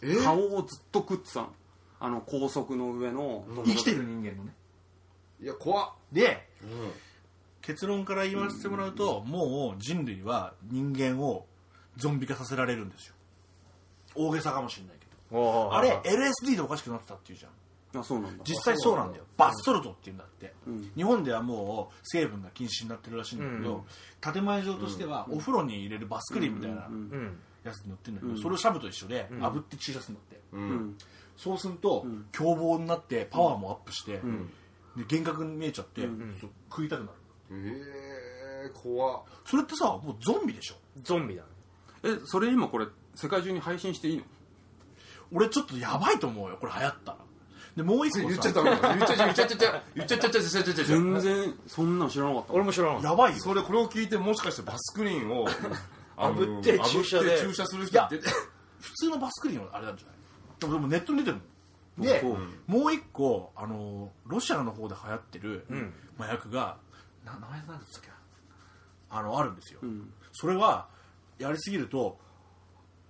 [0.00, 0.06] て。
[0.06, 0.24] いう、え？
[0.24, 1.52] 顔をずっと食ってたの
[2.00, 3.44] あの高速の上の。
[3.64, 4.52] 生きてる人間のね。
[5.40, 5.90] いや怖っ。
[6.12, 6.68] でうん
[7.62, 11.46] 結論から言わせてもらうと、もう人類は人間を
[11.96, 13.14] ゾンビ化させられるんですよ。
[14.14, 15.70] 大げさかもしれないけど。
[15.72, 17.52] あれ LSD でおかしくなってたっていうじゃん。
[18.00, 18.44] あそうなんだ。
[18.44, 19.24] 実際そうなんだよ。
[19.36, 20.90] バスソルトっていうんだって、うん。
[20.96, 23.82] 日本ではもう成分が禁止になってるらしいんだけど、うん
[24.32, 26.88] 建前上としてはお風呂に入れるバスクリーンみたいな
[27.64, 28.40] やつに乗ってるんだけど、うん。
[28.40, 30.40] それをシャブと一緒で炙って散らすんだって、
[31.36, 32.26] そうすると、ん。
[32.32, 34.46] 凶暴になってパワーもアップして、ん。
[34.96, 36.08] で幻覚に見えちゃって、
[36.70, 37.12] 食いたくなる
[37.52, 40.74] ええ、怖それってさもうゾンビでしょ？
[41.02, 41.48] ゾンビだね。
[42.04, 44.24] えそれ今これ世界中に配信していいの？
[45.32, 47.18] 俺ちょっとやばいと思うよこれ流行ったら。
[47.76, 52.52] でもう一個言っちゃった言っちゃっちゃ言っちゃ言っちゃ言っちゃっちゃ全然そんなの知らなかった。
[52.52, 53.08] 俺も知らなかった。
[53.08, 55.46] やばいよそれこれを聞いてもしかしてバスクリーンを
[56.16, 57.38] あぶって注射で。
[57.40, 58.18] 注射する人って
[58.80, 60.16] 普通のバスクリーンはあれなんじゃない？
[60.72, 61.36] でもネットに出てる
[61.96, 62.22] もんで、
[62.66, 65.66] もう一個あのロシアの方で流行ってる
[66.18, 66.76] 麻薬が、
[67.24, 68.08] な名前なんだったっけ？
[68.08, 68.14] な
[69.10, 70.12] あのあるんですよ、ん。
[70.32, 70.88] それは
[71.38, 72.18] やりすぎると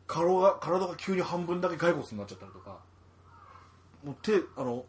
[0.06, 2.78] 体が体が急に半分だけ骸骨になっちゃったりとか
[4.04, 4.84] もう手あの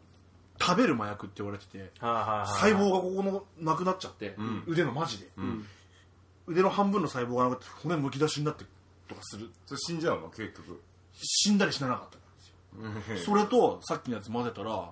[0.60, 4.64] 食べる麻薬って言われてて細胞がここのなくなっちゃって、ん。
[4.66, 5.64] 腕のマジで、ん。
[6.46, 8.64] 腕の半分の細胞がなくなって骨むき出しになって
[9.08, 9.50] とかする。
[9.66, 10.28] それ死んじゃうの？
[10.28, 10.80] 結局。
[11.12, 12.20] 死んだり死ななかったん
[13.14, 13.34] ですよ。
[13.34, 14.90] それとさっきのやつ混ぜたら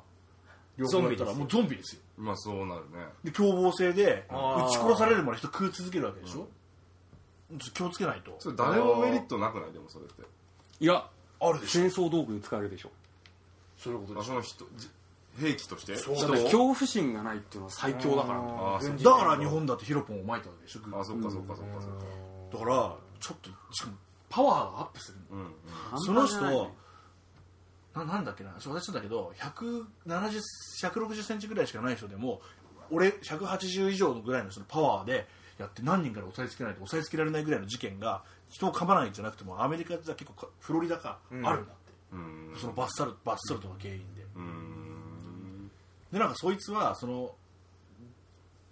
[0.78, 2.02] 両方やったらもうゾンビですよ。
[2.16, 3.06] まあそうなるね。
[3.24, 4.66] で凶暴性であー。
[4.68, 8.34] 撃ち殺されるまで人食い続けるわけでしょ、ちょっと気をつけないと。
[8.38, 9.72] それ誰もメリットなくない？
[9.72, 10.22] でもそれって。
[10.80, 11.06] いや
[11.40, 11.82] あるでしょ。
[11.82, 12.90] 戦争道具で使えるでしょ。
[13.76, 14.32] そういうことあでしょ。
[14.32, 14.88] その人じ
[15.40, 15.96] 兵器として？
[15.96, 16.16] そう。
[16.16, 19.18] だって恐怖心がないっていうのは最強だからねあーそう。
[19.18, 20.80] だから日本だってヒロポンを撒いたわけでしょ。
[20.98, 22.04] あそっかそっかそっかそっか。
[22.52, 23.96] だからちょっとしかも
[24.28, 25.48] パワーがアップするうんうん。
[25.96, 26.70] その人
[27.94, 30.40] なななんだっけな私だけど170
[30.82, 32.40] 160センチぐらいしかない人でも
[32.90, 35.26] 俺180以上のぐらいの人のパワーで
[35.58, 41.72] やって何人から押さえつけないと押さえつけられないぐらいの事件が人を噛まないんじゃなくてもアメリカじゃ結構かフロリダか、あるんだって。
[42.12, 42.54] うん。
[42.60, 44.22] そのバッサルバッサルとか原因で。
[44.36, 45.70] うん。
[46.12, 47.34] でなんかそいつはその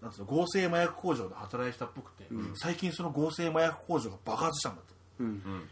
[0.03, 2.25] なんつうの合成麻薬工場で働いてたっぽくて、
[2.57, 4.95] 最近その合成麻薬工場が爆発したんだって。
[5.21, 5.27] うん。
[5.27, 5.69] うん。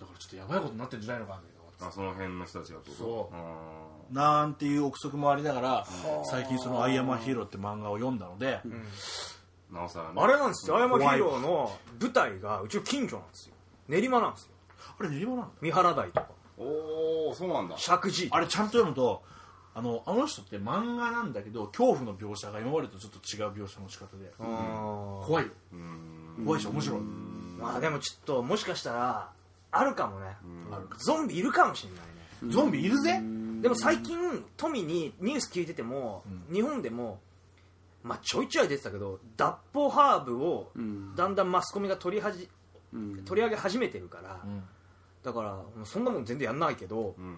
[0.00, 3.34] だからちょっとやばいことになってんじゃないのかなってあその辺の人たちがそう。
[3.34, 5.86] あなんていう憶測もありながら
[6.24, 10.14] 最近その「アイアマヒーロー」って漫画を読んだので、ーなおさらね。
[10.16, 13.54] あれなんですよ、青山ヒ怖いーローの舞台がうちの近所なんですよ。
[13.88, 14.52] 練馬なんですよ。
[14.98, 17.76] あれ練馬なんだ三原台とか、おおそうなんだ。
[17.76, 18.28] 石神井。
[18.30, 19.22] あれちゃんと読むと
[19.74, 24.32] あのあの人って漫画なんだけど恐怖の描写が今までとちょっと違う描写の仕方で。
[24.38, 25.50] 怖怖いよ。
[25.72, 26.44] うん。
[26.46, 27.00] 怖いし面白い。
[27.00, 29.30] まあでもちょっともしかしたら
[29.70, 30.36] あるかもね、
[30.98, 32.00] ゾンビいるかもしれない
[32.48, 32.52] ね。
[32.52, 33.20] ゾンビいるぜ。
[33.60, 37.20] でも最近富にニュース聞いてても、日本でも
[38.02, 41.14] まあちょいちょい出てたけど脱法ハーブをうん。
[41.16, 42.48] だんだんマスコミが取りはじ
[42.92, 43.24] うん。
[43.24, 44.64] 取り上げ始めてるから、ん。
[45.22, 47.36] だからそんなもん全然やんないけどうん。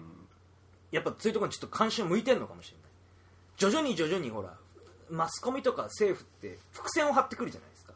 [0.91, 2.91] やっぱそういうところにちょっと関心を向いてるのかもしれない。
[3.57, 4.53] 徐々に徐々にほら
[5.09, 7.93] マスコミとか政府って伏線を張ってくるじゃないですか、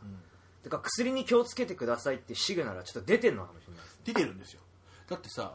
[0.64, 3.95] だから薬に気をつけてくださいってシグナルはちょっと出てるのかもしれないです。
[3.95, 4.62] ね出てるんですよ。
[5.10, 5.52] だってさ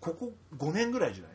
[0.00, 1.32] ここ5年ぐらいじゃない？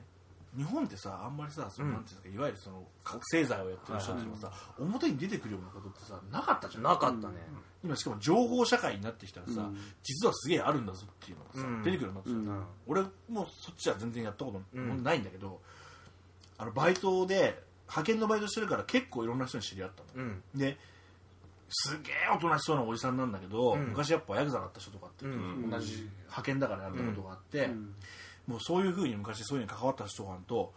[0.57, 6.83] 日本ってさあんまりさその、なんていうんですかいわゆるその覚醒剤をやってる人たちもさ、表に出てくるようなことってさなかったじゃん。
[6.83, 7.35] なかったね、
[7.83, 9.77] 今しかも情報社会になってきたらさ、うん。
[10.01, 11.83] 実はすげえあるんだぞっていうのがさ、うん。
[11.83, 12.63] 出てくるようになってきた、うん。
[12.87, 15.03] 俺もそっちは全然やったことうん。
[15.03, 15.61] ないんだけど、
[16.57, 20.41] あのバイトで派遣のバイトしてるから結構いろんな人に知り合ったの、うん。
[20.55, 20.77] で
[21.69, 23.89] すげえおとなしそうなおじさんなんだけど、うん。
[23.89, 25.69] 昔やっぱヤクザだった人とかって、うん。
[25.69, 27.95] 同じ派遣だからやったことがあって、うん。
[28.47, 30.73] もうそういうふうに昔そういうのに関わった人とかと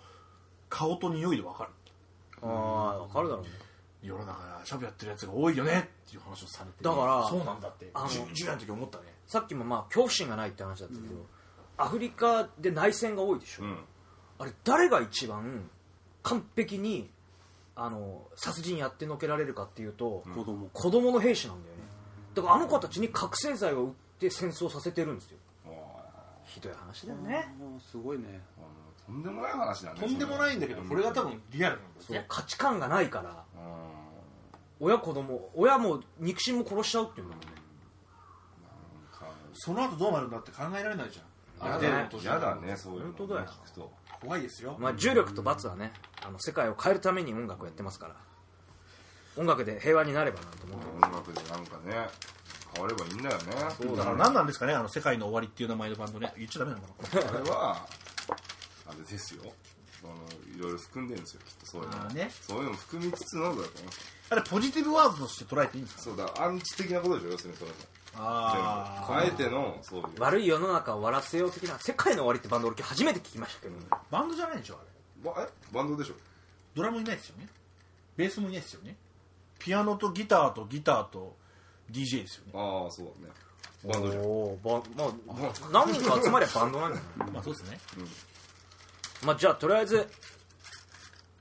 [0.69, 1.71] 顔と匂いで分かる。
[2.43, 3.51] ああ分かるだろうね。
[4.03, 9.05] 世の中シャブやってるやつが多いよねっていう話をされてだからそうなんだってあのじゅ10代の時思ったね。
[9.27, 11.27] さっきもまあ恐怖心がないって話だったけど、
[11.77, 13.79] アフリカで内戦が多いでしょ、うん。
[14.39, 15.71] あれ誰が一番
[16.23, 17.11] 完璧に
[17.83, 20.69] あの殺人やってのけられるかっていうと、子供。
[20.73, 21.83] 子供の兵士なんだよね。
[22.35, 25.39] だからあの子たちに覚醒剤を売って戦争させてるんですよ。
[26.45, 27.55] ひどい話だよね。
[27.91, 28.43] すごいね。
[29.07, 30.01] とんでもない話だね。
[30.01, 33.35] とんでもないんだけどこれが多分リアルなんですそうね価値観がないからう
[34.79, 37.53] 親子供親も肉親も殺しちゃうっていうんだもんね
[39.55, 41.31] その後どうなるんだって考えられないじゃん。
[42.25, 43.05] やだねそういうの。
[43.13, 43.47] 本当だよ。
[43.47, 45.93] 聞くと怖いですよ、まあ、重力と罰はね
[46.23, 48.15] あの世界を変えるために音楽をやってますから。
[49.37, 52.09] 音楽で平和になればなと思って音楽でなんかね
[52.75, 53.45] 変わればいいんだよね。
[53.97, 56.33] だから何なんですかねあの世界の終わりっていう名前のバンドね。
[56.37, 57.41] 言っちゃダメなのかな。
[57.41, 57.87] あれは
[58.89, 59.43] あれですよ。
[60.03, 60.13] あの
[60.57, 62.05] いろいろ含んでるんですよきっとそういうの。
[62.11, 62.31] ね。
[62.43, 64.01] そういうのも含みつつのだと思います
[64.31, 66.03] あれポジティブワードとして捉えていいんですか？
[66.03, 67.77] そうだアンチ的なことでしょ要するにそれも
[68.17, 70.07] ああえてのそういう。
[70.19, 73.75] 悪い世の中を終わらせよう的な世界の終わりってバンド俺今日初めて聞きましたけど、
[74.11, 74.79] バンドじゃないでしょ
[75.25, 75.31] あれ。
[75.31, 75.49] ばえ？
[75.73, 76.15] バンドでしょ。
[76.75, 77.47] ドラムいないですよね。
[78.17, 78.97] ベースもいないですよね。
[79.59, 81.37] ピアノとギターとギターと
[81.91, 82.53] DJ ですよね。
[82.55, 83.35] ああそうだね。
[83.85, 84.23] バンドじゃん。
[84.25, 87.79] おーばまあ何人か集まればバンドなんじゃないまあそうですね。
[89.25, 90.09] まあじゃあとりあえず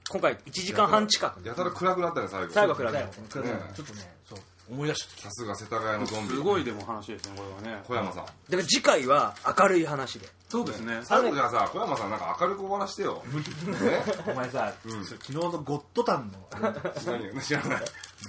[0.10, 1.48] 今回1時間半近く。
[1.48, 2.54] やたら暗くなったね最後。
[2.54, 3.40] 最後暗くだなった。
[3.40, 4.40] よねちょっとねそう
[4.72, 6.36] 思い出しちゃっさすが世田谷のゾンビ。
[6.36, 7.84] すごいでも話ですねこれはね。
[7.88, 8.26] 小山さん。
[8.26, 10.28] だから次回は明るい話で。
[10.48, 11.00] そうですね。
[11.04, 13.24] 最後じゃあさ小山さんなんか明るく終わらしてよ。
[14.28, 17.82] お前さ、昨日のゴッドタンの何知らない。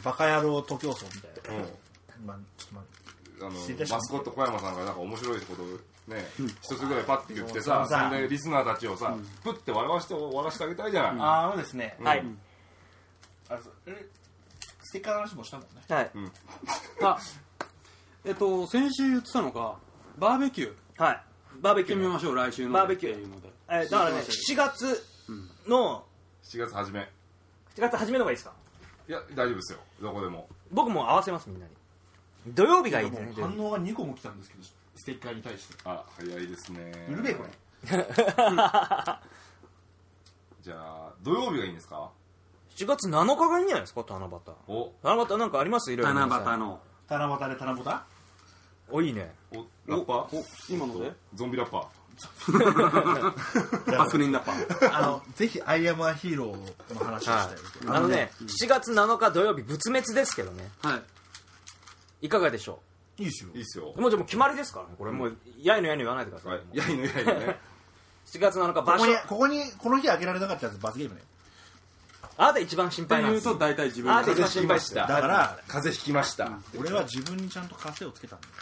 [0.03, 2.27] バカ野郎徒競走みたいな、うん。
[2.27, 2.85] まあ、ちょっとま
[3.47, 5.63] あの失礼いたしましたマスコット小山さんがなんか面白いこと
[6.15, 6.25] ね
[6.63, 8.09] 一つぐらいパッて言ってさそうそう。
[8.09, 9.15] それでリスナーたちをさ
[9.45, 11.13] プッて笑わして終わらせてあげたいじゃない。
[11.19, 12.25] あのですね、はい、
[13.49, 14.09] あそうえ
[14.91, 15.83] ステッカーの話もしたもんね。
[15.89, 16.11] はい。
[17.03, 17.19] あ
[18.25, 19.77] えっと先週言ってたのが
[20.19, 21.03] バーベキュー。
[21.03, 21.23] はい。
[21.61, 23.15] バーベ行ってキューみましょう来週のバーベキュー。
[23.15, 23.49] っていうので。
[23.69, 25.05] えーだからね7月
[25.69, 26.05] の
[26.43, 27.09] 7月初め。
[27.77, 28.53] 7月初めの方がいいですか？
[29.09, 29.79] いや大丈夫ですよ。
[30.03, 30.49] どこでも。
[30.73, 31.73] 僕も合わせますみんなに。
[32.49, 34.65] 土曜日がいいですね反応が2個も来たんですけど
[34.97, 35.75] ステッカーに対して。
[35.85, 37.07] あ早いですね。
[37.09, 37.51] うるべえこれ。
[40.63, 42.11] じゃあ土曜日がいいんですか？
[42.81, 44.05] 7月7日がいいんじゃないですか？
[44.09, 44.33] 七夕。
[44.69, 44.93] お。
[45.03, 45.93] 七夕なんかあります？
[45.93, 46.81] いろいろ七夕の。
[47.09, 47.85] 七夕で七夕？
[48.93, 49.33] おいいね。
[49.53, 49.57] お
[49.87, 50.25] ラッパ？
[50.25, 51.13] ーお今ので？
[51.35, 51.89] ゾンビラッパ。
[53.97, 54.53] バスクリンラッパ。
[54.53, 57.37] ーあのぜひ「アイアムアヒーロー」の話をしたい
[57.89, 57.97] はい。
[57.97, 60.71] あのね7月7日土曜日仏滅ですけどね。
[60.83, 62.27] はい。
[62.27, 62.81] いかがでしょ
[63.17, 63.51] いいですよ。
[63.55, 63.95] ーいいっすよ。
[63.97, 65.13] うもうじゃあもう決まりですからねこれ。
[65.13, 66.63] もうやいのやいの言わないでください、はい。
[66.77, 67.59] やいのやいのね。
[68.27, 69.05] 7月7日こ場所。
[69.05, 71.23] こにここにこの日開けられなかったやつ罰ゲームね
[72.41, 75.07] あなた一番心配なんですいうと大体自分があで風邪ひきました。
[75.07, 76.51] だから風邪ひきました。
[76.79, 78.53] 俺は自分にちゃんと枷をつけたんだよ。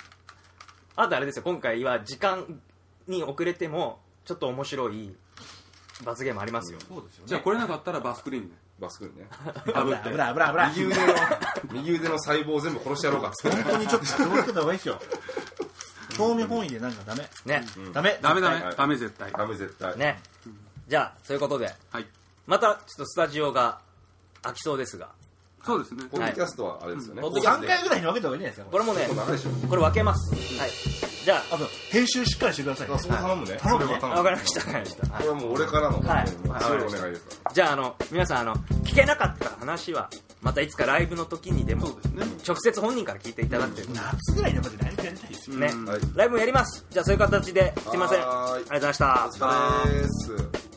[0.96, 1.44] あなたあれですよ。
[1.44, 2.60] 今回は時間
[3.06, 5.14] に遅れてもちょっと面白い
[6.04, 8.56] 罰ゲームありますよ、そうですよじゃあ来れなかったらバスクリーンね。
[8.80, 9.28] バスクリね。
[9.72, 10.10] かぶって。
[10.10, 10.70] 危ない危ない危ない。
[10.70, 11.14] 右腕の
[11.70, 13.62] 右腕の細胞を全部殺してやろうかっつって。
[13.62, 15.00] 本当にちょっと気をつけた方がいいですよ。
[16.16, 17.22] 興味本位でなんかダメ。
[17.46, 18.60] ね、ダメダメダメ。
[18.60, 18.76] はい。
[18.76, 19.30] ダメ絶対。
[19.30, 19.96] ダメ絶対。
[19.96, 20.20] ね。
[20.88, 21.72] じゃあそういうことで。
[21.92, 22.06] はい
[22.48, 23.78] またちょっとスタジオが
[24.42, 25.10] 空きそうですが。
[25.62, 26.04] そうですね。
[26.10, 27.20] ポッドキャストはあれですよね。
[27.20, 28.84] ポッドキャス3回ぐらいに分けた方がいいんじゃないですかこれ。
[28.84, 30.34] もねこれダメでしょこれ分けます。
[30.58, 30.70] はい。
[31.24, 31.58] じゃあ。
[31.58, 33.58] と編集しっかりしてくださいあそこ頼むね。
[33.60, 34.00] 頼むね。
[34.00, 36.26] それは頼分かりました分かりました、はいこれはもう俺からのはい。
[36.26, 37.40] 強いお願いです。
[37.40, 40.08] かじゃああの皆さんあの聞けなかった話は
[40.40, 42.24] またいつかライブの時にでもそうですね。
[42.46, 46.86] 直接本人から聞いていただくという、夏ぐらいにやっぱりライブやりたいですよね、はいライブもやります。
[46.88, 48.22] じゃあそういう形ですいません。
[48.22, 49.26] あはーいりがとうございました。
[49.26, 50.67] お疲れです